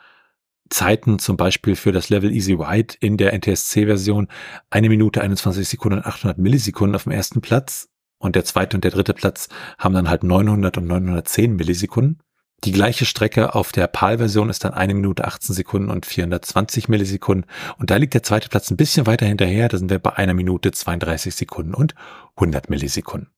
Zeiten, 0.70 1.18
zum 1.18 1.36
Beispiel 1.36 1.76
für 1.76 1.92
das 1.92 2.08
Level 2.08 2.32
Easy 2.32 2.54
Ride 2.54 2.94
in 3.00 3.16
der 3.16 3.34
NTSC-Version, 3.34 4.28
eine 4.70 4.88
Minute 4.88 5.20
21 5.20 5.68
Sekunden 5.68 5.98
und 5.98 6.06
800 6.06 6.38
Millisekunden 6.38 6.94
auf 6.94 7.02
dem 7.02 7.12
ersten 7.12 7.40
Platz 7.40 7.89
und 8.20 8.36
der 8.36 8.44
zweite 8.44 8.76
und 8.76 8.84
der 8.84 8.92
dritte 8.92 9.14
Platz 9.14 9.48
haben 9.78 9.94
dann 9.94 10.08
halt 10.08 10.22
900 10.22 10.78
und 10.78 10.86
910 10.86 11.56
Millisekunden. 11.56 12.20
Die 12.64 12.72
gleiche 12.72 13.06
Strecke 13.06 13.54
auf 13.54 13.72
der 13.72 13.86
PAL-Version 13.86 14.50
ist 14.50 14.64
dann 14.64 14.74
eine 14.74 14.92
Minute 14.92 15.24
18 15.24 15.54
Sekunden 15.54 15.90
und 15.90 16.04
420 16.04 16.90
Millisekunden. 16.90 17.50
Und 17.78 17.90
da 17.90 17.96
liegt 17.96 18.12
der 18.12 18.22
zweite 18.22 18.50
Platz 18.50 18.70
ein 18.70 18.76
bisschen 18.76 19.06
weiter 19.06 19.24
hinterher. 19.24 19.70
Da 19.70 19.78
sind 19.78 19.90
wir 19.90 19.98
bei 19.98 20.12
einer 20.12 20.34
Minute 20.34 20.70
32 20.70 21.34
Sekunden 21.34 21.72
und 21.72 21.94
100 22.36 22.68
Millisekunden. 22.68 23.30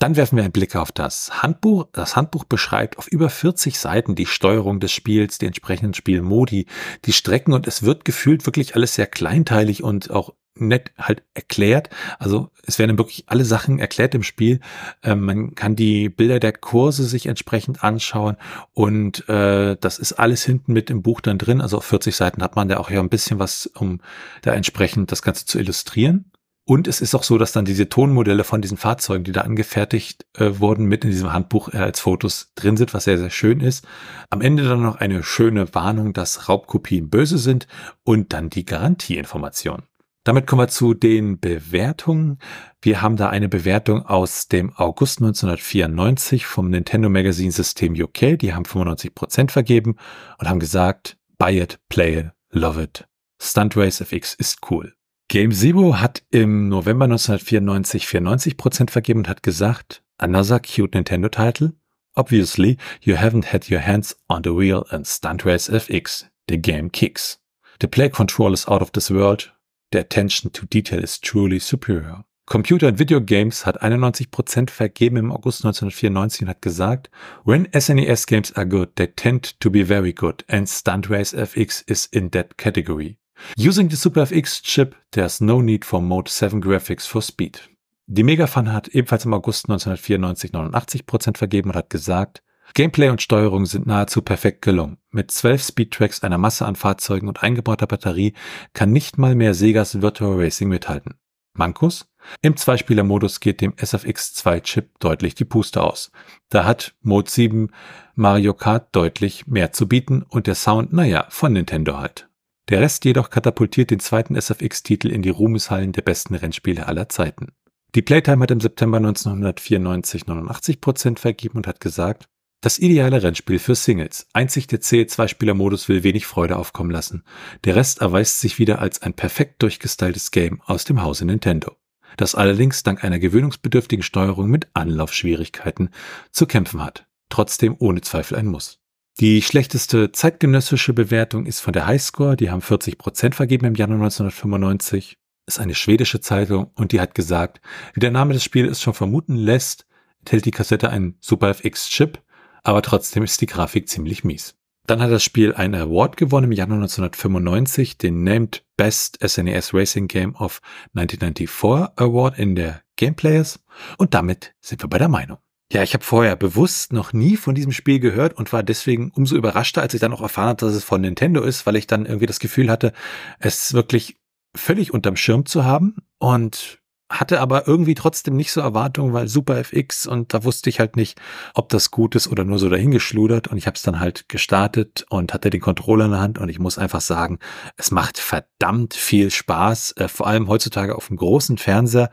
Dann 0.00 0.16
werfen 0.16 0.34
wir 0.36 0.42
einen 0.42 0.52
Blick 0.52 0.74
auf 0.74 0.90
das 0.90 1.42
Handbuch. 1.42 1.86
Das 1.92 2.16
Handbuch 2.16 2.42
beschreibt 2.42 2.98
auf 2.98 3.06
über 3.06 3.30
40 3.30 3.78
Seiten 3.78 4.16
die 4.16 4.26
Steuerung 4.26 4.80
des 4.80 4.90
Spiels, 4.90 5.38
die 5.38 5.46
entsprechenden 5.46 5.94
Spielmodi, 5.94 6.66
die 7.04 7.12
Strecken 7.12 7.52
und 7.52 7.68
es 7.68 7.84
wird 7.84 8.04
gefühlt 8.04 8.44
wirklich 8.44 8.74
alles 8.74 8.96
sehr 8.96 9.06
kleinteilig 9.06 9.84
und 9.84 10.10
auch 10.10 10.34
nett 10.56 10.92
halt 10.98 11.22
erklärt. 11.34 11.90
Also 12.18 12.50
es 12.66 12.78
werden 12.78 12.98
wirklich 12.98 13.24
alle 13.26 13.44
Sachen 13.44 13.78
erklärt 13.78 14.14
im 14.14 14.22
Spiel. 14.22 14.60
Ähm, 15.02 15.20
man 15.20 15.54
kann 15.54 15.76
die 15.76 16.08
Bilder 16.08 16.40
der 16.40 16.52
Kurse 16.52 17.04
sich 17.04 17.26
entsprechend 17.26 17.82
anschauen 17.82 18.36
und 18.72 19.28
äh, 19.28 19.76
das 19.80 19.98
ist 19.98 20.14
alles 20.14 20.44
hinten 20.44 20.72
mit 20.72 20.90
im 20.90 21.02
Buch 21.02 21.20
dann 21.20 21.38
drin. 21.38 21.60
Also 21.60 21.78
auf 21.78 21.84
40 21.84 22.14
Seiten 22.14 22.42
hat 22.42 22.56
man 22.56 22.68
da 22.68 22.78
auch 22.78 22.90
ja 22.90 23.00
ein 23.00 23.08
bisschen 23.08 23.38
was, 23.38 23.66
um 23.66 24.00
da 24.42 24.52
entsprechend 24.52 25.12
das 25.12 25.22
Ganze 25.22 25.46
zu 25.46 25.58
illustrieren. 25.58 26.30
Und 26.66 26.88
es 26.88 27.02
ist 27.02 27.14
auch 27.14 27.24
so, 27.24 27.36
dass 27.36 27.52
dann 27.52 27.66
diese 27.66 27.90
Tonmodelle 27.90 28.42
von 28.42 28.62
diesen 28.62 28.78
Fahrzeugen, 28.78 29.24
die 29.24 29.32
da 29.32 29.42
angefertigt 29.42 30.24
äh, 30.38 30.60
wurden, 30.60 30.86
mit 30.86 31.04
in 31.04 31.10
diesem 31.10 31.30
Handbuch 31.30 31.68
äh, 31.74 31.76
als 31.76 32.00
Fotos 32.00 32.52
drin 32.54 32.78
sind, 32.78 32.94
was 32.94 33.04
sehr, 33.04 33.18
sehr 33.18 33.28
schön 33.28 33.60
ist. 33.60 33.86
Am 34.30 34.40
Ende 34.40 34.64
dann 34.64 34.80
noch 34.80 34.96
eine 34.96 35.22
schöne 35.22 35.74
Warnung, 35.74 36.14
dass 36.14 36.48
Raubkopien 36.48 37.10
böse 37.10 37.36
sind 37.36 37.66
und 38.02 38.32
dann 38.32 38.48
die 38.48 38.64
Garantieinformation. 38.64 39.82
Damit 40.24 40.46
kommen 40.46 40.62
wir 40.62 40.68
zu 40.68 40.94
den 40.94 41.38
Bewertungen. 41.38 42.38
Wir 42.80 43.02
haben 43.02 43.16
da 43.16 43.28
eine 43.28 43.50
Bewertung 43.50 44.06
aus 44.06 44.48
dem 44.48 44.74
August 44.74 45.18
1994 45.20 46.46
vom 46.46 46.70
Nintendo 46.70 47.10
Magazine 47.10 47.52
System 47.52 47.92
UK. 47.92 48.38
Die 48.38 48.54
haben 48.54 48.64
95% 48.64 49.50
vergeben 49.50 49.96
und 50.38 50.48
haben 50.48 50.60
gesagt, 50.60 51.18
buy 51.36 51.60
it, 51.60 51.78
play 51.90 52.20
it, 52.20 52.30
love 52.50 52.82
it. 52.82 53.06
Stunt 53.38 53.76
Race 53.76 54.00
FX 54.00 54.32
ist 54.34 54.60
cool. 54.70 54.94
Game 55.28 55.52
Zero 55.52 56.00
hat 56.00 56.22
im 56.30 56.70
November 56.70 57.04
1994 57.04 58.06
94% 58.06 58.90
vergeben 58.90 59.20
und 59.20 59.28
hat 59.28 59.42
gesagt, 59.42 60.02
another 60.16 60.58
cute 60.58 60.96
Nintendo 60.96 61.28
title. 61.28 61.74
Obviously, 62.14 62.78
you 63.02 63.16
haven't 63.16 63.52
had 63.52 63.70
your 63.70 63.80
hands 63.80 64.16
on 64.28 64.42
the 64.42 64.56
wheel 64.56 64.84
in 64.90 65.04
Stunt 65.04 65.44
Race 65.44 65.68
FX. 65.68 66.26
The 66.48 66.56
game 66.56 66.90
kicks. 66.90 67.40
The 67.80 67.88
play 67.88 68.08
control 68.08 68.54
is 68.54 68.66
out 68.68 68.80
of 68.80 68.92
this 68.92 69.10
world. 69.10 69.50
The 69.94 70.00
attention 70.00 70.52
to 70.54 70.66
detail 70.66 71.04
is 71.04 71.20
truly 71.20 71.60
superior. 71.60 72.24
Computer 72.46 72.88
and 72.88 72.98
Video 72.98 73.20
Games 73.20 73.64
hat 73.64 73.80
91% 73.80 74.68
vergeben 74.68 75.16
im 75.18 75.30
August 75.30 75.64
1994 75.64 76.42
und 76.42 76.48
hat 76.48 76.62
gesagt, 76.62 77.10
When 77.44 77.68
SNES 77.72 78.26
games 78.26 78.52
are 78.56 78.66
good, 78.66 78.96
they 78.96 79.06
tend 79.06 79.60
to 79.60 79.70
be 79.70 79.86
very 79.86 80.12
good 80.12 80.44
and 80.48 80.68
Stunt 80.68 81.08
Race 81.10 81.32
FX 81.32 81.84
is 81.88 82.06
in 82.06 82.32
that 82.32 82.58
category. 82.58 83.18
Using 83.56 83.88
the 83.88 83.94
Super 83.94 84.24
FX 84.24 84.64
chip, 84.64 84.96
there's 85.12 85.40
no 85.40 85.62
need 85.62 85.84
for 85.84 86.02
Mode 86.02 86.28
7 86.28 86.60
graphics 86.60 87.06
for 87.06 87.22
speed. 87.22 87.60
Die 88.08 88.24
Megafun 88.24 88.72
hat 88.72 88.88
ebenfalls 88.88 89.24
im 89.26 89.32
August 89.32 89.70
1994 89.70 90.50
89% 90.50 91.38
vergeben 91.38 91.70
und 91.70 91.76
hat 91.76 91.90
gesagt, 91.90 92.42
Gameplay 92.72 93.10
und 93.10 93.20
Steuerung 93.20 93.66
sind 93.66 93.86
nahezu 93.86 94.22
perfekt 94.22 94.62
gelungen. 94.62 94.98
Mit 95.10 95.30
zwölf 95.30 95.62
Speedtracks, 95.62 96.22
einer 96.22 96.38
Masse 96.38 96.64
an 96.64 96.76
Fahrzeugen 96.76 97.28
und 97.28 97.42
eingebauter 97.42 97.86
Batterie 97.86 98.32
kann 98.72 98.90
nicht 98.90 99.18
mal 99.18 99.34
mehr 99.34 99.54
Segas 99.54 100.00
Virtual 100.00 100.40
Racing 100.40 100.68
mithalten. 100.68 101.14
Mankus? 101.56 102.08
Im 102.42 102.56
Zweispieler-Modus 102.56 103.38
geht 103.38 103.60
dem 103.60 103.72
SFX2-Chip 103.74 104.98
deutlich 104.98 105.34
die 105.34 105.44
Puste 105.44 105.82
aus. 105.82 106.10
Da 106.48 106.64
hat 106.64 106.94
Mode 107.02 107.30
7 107.30 107.70
Mario 108.14 108.54
Kart 108.54 108.88
deutlich 108.96 109.46
mehr 109.46 109.72
zu 109.72 109.86
bieten 109.86 110.22
und 110.22 110.46
der 110.46 110.54
Sound, 110.54 110.92
naja, 110.92 111.26
von 111.28 111.52
Nintendo 111.52 111.98
halt. 111.98 112.28
Der 112.70 112.80
Rest 112.80 113.04
jedoch 113.04 113.30
katapultiert 113.30 113.90
den 113.90 114.00
zweiten 114.00 114.40
SFX-Titel 114.40 115.08
in 115.08 115.22
die 115.22 115.30
Ruhmeshallen 115.30 115.92
der 115.92 116.02
besten 116.02 116.34
Rennspiele 116.34 116.86
aller 116.86 117.08
Zeiten. 117.08 117.52
Die 117.94 118.02
Playtime 118.02 118.42
hat 118.42 118.50
im 118.50 118.60
September 118.60 118.96
1994 118.96 120.24
89% 120.24 121.18
vergeben 121.18 121.58
und 121.58 121.66
hat 121.66 121.80
gesagt, 121.80 122.28
das 122.64 122.78
ideale 122.78 123.22
Rennspiel 123.22 123.58
für 123.58 123.74
Singles. 123.74 124.26
Einzig 124.32 124.66
der 124.66 124.80
c 124.80 125.06
2 125.06 125.52
modus 125.52 125.90
will 125.90 126.02
wenig 126.02 126.24
Freude 126.24 126.56
aufkommen 126.56 126.90
lassen. 126.90 127.22
Der 127.64 127.76
Rest 127.76 128.00
erweist 128.00 128.40
sich 128.40 128.58
wieder 128.58 128.78
als 128.78 129.02
ein 129.02 129.12
perfekt 129.12 129.62
durchgestyltes 129.62 130.30
Game 130.30 130.62
aus 130.62 130.84
dem 130.84 131.02
Hause 131.02 131.26
Nintendo. 131.26 131.76
Das 132.16 132.34
allerdings 132.34 132.82
dank 132.82 133.04
einer 133.04 133.18
gewöhnungsbedürftigen 133.18 134.02
Steuerung 134.02 134.48
mit 134.48 134.68
Anlaufschwierigkeiten 134.72 135.90
zu 136.30 136.46
kämpfen 136.46 136.82
hat. 136.82 137.06
Trotzdem 137.28 137.76
ohne 137.80 138.00
Zweifel 138.00 138.38
ein 138.38 138.46
Muss. 138.46 138.80
Die 139.20 139.42
schlechteste 139.42 140.12
zeitgenössische 140.12 140.94
Bewertung 140.94 141.44
ist 141.44 141.60
von 141.60 141.74
der 141.74 141.86
Highscore, 141.86 142.36
die 142.36 142.50
haben 142.50 142.62
40% 142.62 143.34
vergeben 143.34 143.66
im 143.66 143.74
Januar 143.74 144.04
1995. 144.04 145.18
Ist 145.46 145.60
eine 145.60 145.74
schwedische 145.74 146.20
Zeitung 146.20 146.70
und 146.76 146.92
die 146.92 147.00
hat 147.00 147.14
gesagt, 147.14 147.60
wie 147.92 148.00
der 148.00 148.10
Name 148.10 148.32
des 148.32 148.42
Spiels 148.42 148.70
es 148.70 148.80
schon 148.80 148.94
vermuten 148.94 149.36
lässt, 149.36 149.84
enthält 150.20 150.46
die 150.46 150.50
Kassette 150.50 150.88
einen 150.88 151.18
Super 151.20 151.50
FX 151.50 151.90
Chip, 151.90 152.23
aber 152.64 152.82
trotzdem 152.82 153.22
ist 153.22 153.40
die 153.40 153.46
Grafik 153.46 153.88
ziemlich 153.88 154.24
mies. 154.24 154.56
Dann 154.86 155.00
hat 155.00 155.10
das 155.10 155.22
Spiel 155.22 155.54
einen 155.54 155.74
Award 155.74 156.18
gewonnen 156.18 156.44
im 156.44 156.52
Januar 156.52 156.78
1995, 156.78 157.96
den 157.96 158.22
Named 158.22 158.64
Best 158.76 159.18
SNES 159.26 159.72
e 159.72 159.76
Racing 159.76 160.08
Game 160.08 160.34
of 160.34 160.60
1994 160.94 161.92
Award 161.96 162.38
in 162.38 162.54
der 162.54 162.82
Game 162.96 163.14
Players. 163.14 163.60
Und 163.96 164.12
damit 164.12 164.54
sind 164.60 164.82
wir 164.82 164.88
bei 164.88 164.98
der 164.98 165.08
Meinung. 165.08 165.38
Ja, 165.72 165.82
ich 165.82 165.94
habe 165.94 166.04
vorher 166.04 166.36
bewusst 166.36 166.92
noch 166.92 167.14
nie 167.14 167.36
von 167.36 167.54
diesem 167.54 167.72
Spiel 167.72 167.98
gehört 167.98 168.34
und 168.34 168.52
war 168.52 168.62
deswegen 168.62 169.10
umso 169.10 169.36
überraschter, 169.36 169.80
als 169.80 169.94
ich 169.94 170.00
dann 170.00 170.12
auch 170.12 170.20
erfahren 170.20 170.48
habe, 170.48 170.66
dass 170.66 170.74
es 170.74 170.84
von 170.84 171.00
Nintendo 171.00 171.42
ist, 171.42 171.64
weil 171.64 171.76
ich 171.76 171.86
dann 171.86 172.04
irgendwie 172.04 172.26
das 172.26 172.38
Gefühl 172.38 172.70
hatte, 172.70 172.92
es 173.38 173.72
wirklich 173.72 174.18
völlig 174.54 174.92
unterm 174.92 175.16
Schirm 175.16 175.46
zu 175.46 175.64
haben 175.64 175.96
und 176.18 176.80
hatte 177.10 177.40
aber 177.40 177.68
irgendwie 177.68 177.94
trotzdem 177.94 178.36
nicht 178.36 178.52
so 178.52 178.60
Erwartungen, 178.60 179.12
weil 179.12 179.28
Super 179.28 179.58
FX 179.58 180.06
und 180.06 180.32
da 180.32 180.44
wusste 180.44 180.70
ich 180.70 180.80
halt 180.80 180.96
nicht, 180.96 181.20
ob 181.54 181.68
das 181.68 181.90
gut 181.90 182.14
ist 182.14 182.28
oder 182.28 182.44
nur 182.44 182.58
so 182.58 182.68
dahingeschludert. 182.68 183.48
Und 183.48 183.58
ich 183.58 183.66
habe 183.66 183.76
es 183.76 183.82
dann 183.82 184.00
halt 184.00 184.28
gestartet 184.28 185.04
und 185.10 185.34
hatte 185.34 185.50
den 185.50 185.60
Controller 185.60 186.06
in 186.06 186.12
der 186.12 186.20
Hand. 186.20 186.38
Und 186.38 186.48
ich 186.48 186.58
muss 186.58 186.78
einfach 186.78 187.02
sagen, 187.02 187.38
es 187.76 187.90
macht 187.90 188.18
verdammt 188.18 188.94
viel 188.94 189.30
Spaß, 189.30 189.92
äh, 189.98 190.08
vor 190.08 190.26
allem 190.26 190.48
heutzutage 190.48 190.96
auf 190.96 191.08
dem 191.08 191.16
großen 191.16 191.58
Fernseher 191.58 192.10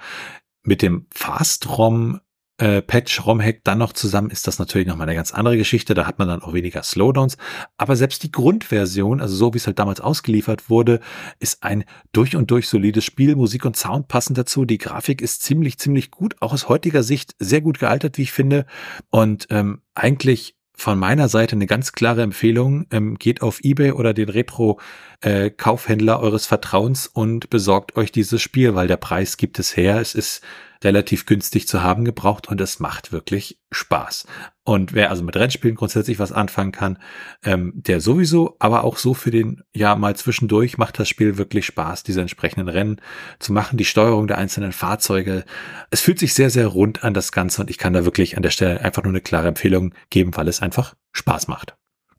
mit 0.63 0.81
dem 0.81 1.07
Fast-ROM 1.13 2.19
äh, 2.61 2.83
Patch 2.83 3.25
ROM-Hack 3.25 3.61
dann 3.63 3.79
noch 3.79 3.91
zusammen 3.91 4.29
ist 4.29 4.45
das 4.45 4.59
natürlich 4.59 4.87
nochmal 4.87 5.07
eine 5.07 5.15
ganz 5.15 5.33
andere 5.33 5.57
Geschichte. 5.57 5.95
Da 5.95 6.05
hat 6.05 6.19
man 6.19 6.27
dann 6.27 6.43
auch 6.43 6.53
weniger 6.53 6.83
Slowdowns. 6.83 7.37
Aber 7.77 7.95
selbst 7.95 8.21
die 8.21 8.31
Grundversion, 8.31 9.19
also 9.19 9.35
so 9.35 9.53
wie 9.53 9.57
es 9.57 9.65
halt 9.65 9.79
damals 9.79 9.99
ausgeliefert 9.99 10.69
wurde, 10.69 10.99
ist 11.39 11.63
ein 11.63 11.85
durch 12.11 12.35
und 12.35 12.51
durch 12.51 12.69
solides 12.69 13.03
Spiel. 13.03 13.35
Musik 13.35 13.65
und 13.65 13.77
Sound 13.77 14.07
passen 14.07 14.35
dazu. 14.35 14.65
Die 14.65 14.77
Grafik 14.77 15.21
ist 15.23 15.41
ziemlich, 15.41 15.79
ziemlich 15.79 16.11
gut. 16.11 16.35
Auch 16.39 16.53
aus 16.53 16.69
heutiger 16.69 17.01
Sicht 17.01 17.35
sehr 17.39 17.61
gut 17.61 17.79
gealtert, 17.79 18.19
wie 18.19 18.23
ich 18.23 18.31
finde. 18.31 18.67
Und 19.09 19.47
ähm, 19.49 19.81
eigentlich 19.95 20.55
von 20.73 20.99
meiner 20.99 21.29
Seite 21.29 21.55
eine 21.55 21.65
ganz 21.67 21.93
klare 21.93 22.21
Empfehlung. 22.21 22.85
Ähm, 22.91 23.17
geht 23.17 23.41
auf 23.41 23.63
eBay 23.63 23.91
oder 23.91 24.13
den 24.13 24.29
Retro-Kaufhändler 24.29 26.13
äh, 26.13 26.23
eures 26.23 26.45
Vertrauens 26.45 27.07
und 27.07 27.49
besorgt 27.49 27.95
euch 27.95 28.11
dieses 28.11 28.39
Spiel, 28.41 28.75
weil 28.75 28.87
der 28.87 28.97
Preis 28.97 29.37
gibt 29.37 29.57
es 29.57 29.75
her. 29.75 29.99
Es 29.99 30.13
ist 30.13 30.41
relativ 30.83 31.25
günstig 31.25 31.67
zu 31.67 31.83
haben 31.83 32.05
gebraucht 32.05 32.47
und 32.47 32.59
es 32.61 32.79
macht 32.79 33.11
wirklich 33.11 33.59
Spaß. 33.71 34.25
Und 34.63 34.93
wer 34.93 35.09
also 35.09 35.23
mit 35.23 35.35
Rennspielen 35.35 35.75
grundsätzlich 35.75 36.19
was 36.19 36.31
anfangen 36.31 36.71
kann, 36.71 36.97
ähm, 37.43 37.73
der 37.75 38.01
sowieso, 38.01 38.55
aber 38.59 38.83
auch 38.83 38.97
so 38.97 39.13
für 39.13 39.31
den, 39.31 39.63
ja, 39.73 39.95
mal 39.95 40.15
zwischendurch 40.15 40.77
macht 40.77 40.99
das 40.99 41.09
Spiel 41.09 41.37
wirklich 41.37 41.65
Spaß, 41.65 42.03
diese 42.03 42.21
entsprechenden 42.21 42.67
Rennen 42.67 43.01
zu 43.39 43.53
machen, 43.53 43.77
die 43.77 43.85
Steuerung 43.85 44.27
der 44.27 44.37
einzelnen 44.37 44.71
Fahrzeuge. 44.71 45.45
Es 45.89 46.01
fühlt 46.01 46.19
sich 46.19 46.33
sehr, 46.33 46.49
sehr 46.49 46.67
rund 46.67 47.03
an 47.03 47.13
das 47.13 47.31
Ganze 47.31 47.61
und 47.61 47.69
ich 47.69 47.77
kann 47.77 47.93
da 47.93 48.05
wirklich 48.05 48.37
an 48.37 48.43
der 48.43 48.51
Stelle 48.51 48.81
einfach 48.81 49.03
nur 49.03 49.11
eine 49.11 49.21
klare 49.21 49.47
Empfehlung 49.47 49.93
geben, 50.09 50.35
weil 50.35 50.47
es 50.47 50.61
einfach 50.61 50.95
Spaß 51.13 51.47
macht. 51.47 51.75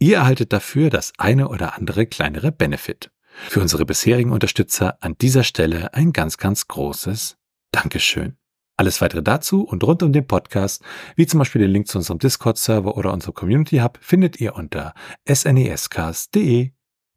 Ihr 0.00 0.16
erhaltet 0.16 0.52
dafür 0.52 0.90
das 0.90 1.12
eine 1.18 1.48
oder 1.48 1.76
andere 1.76 2.06
kleinere 2.06 2.52
Benefit. 2.52 3.10
Für 3.48 3.60
unsere 3.60 3.84
bisherigen 3.84 4.32
Unterstützer 4.32 4.98
an 5.00 5.16
dieser 5.18 5.44
Stelle 5.44 5.92
ein 5.94 6.12
ganz, 6.12 6.38
ganz 6.38 6.68
großes 6.68 7.36
Dankeschön. 7.70 8.36
Alles 8.78 9.00
weitere 9.00 9.22
dazu 9.22 9.62
und 9.62 9.84
rund 9.84 10.02
um 10.02 10.12
den 10.12 10.26
Podcast, 10.26 10.82
wie 11.16 11.26
zum 11.26 11.38
Beispiel 11.38 11.62
den 11.62 11.70
Link 11.70 11.88
zu 11.88 11.98
unserem 11.98 12.18
Discord-Server 12.18 12.96
oder 12.96 13.12
unserem 13.12 13.34
Community 13.34 13.78
Hub, 13.78 13.98
findet 14.02 14.40
ihr 14.40 14.54
unter 14.54 14.94
snescast.de. 15.28 16.72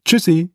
Tschüssi! 0.06 0.54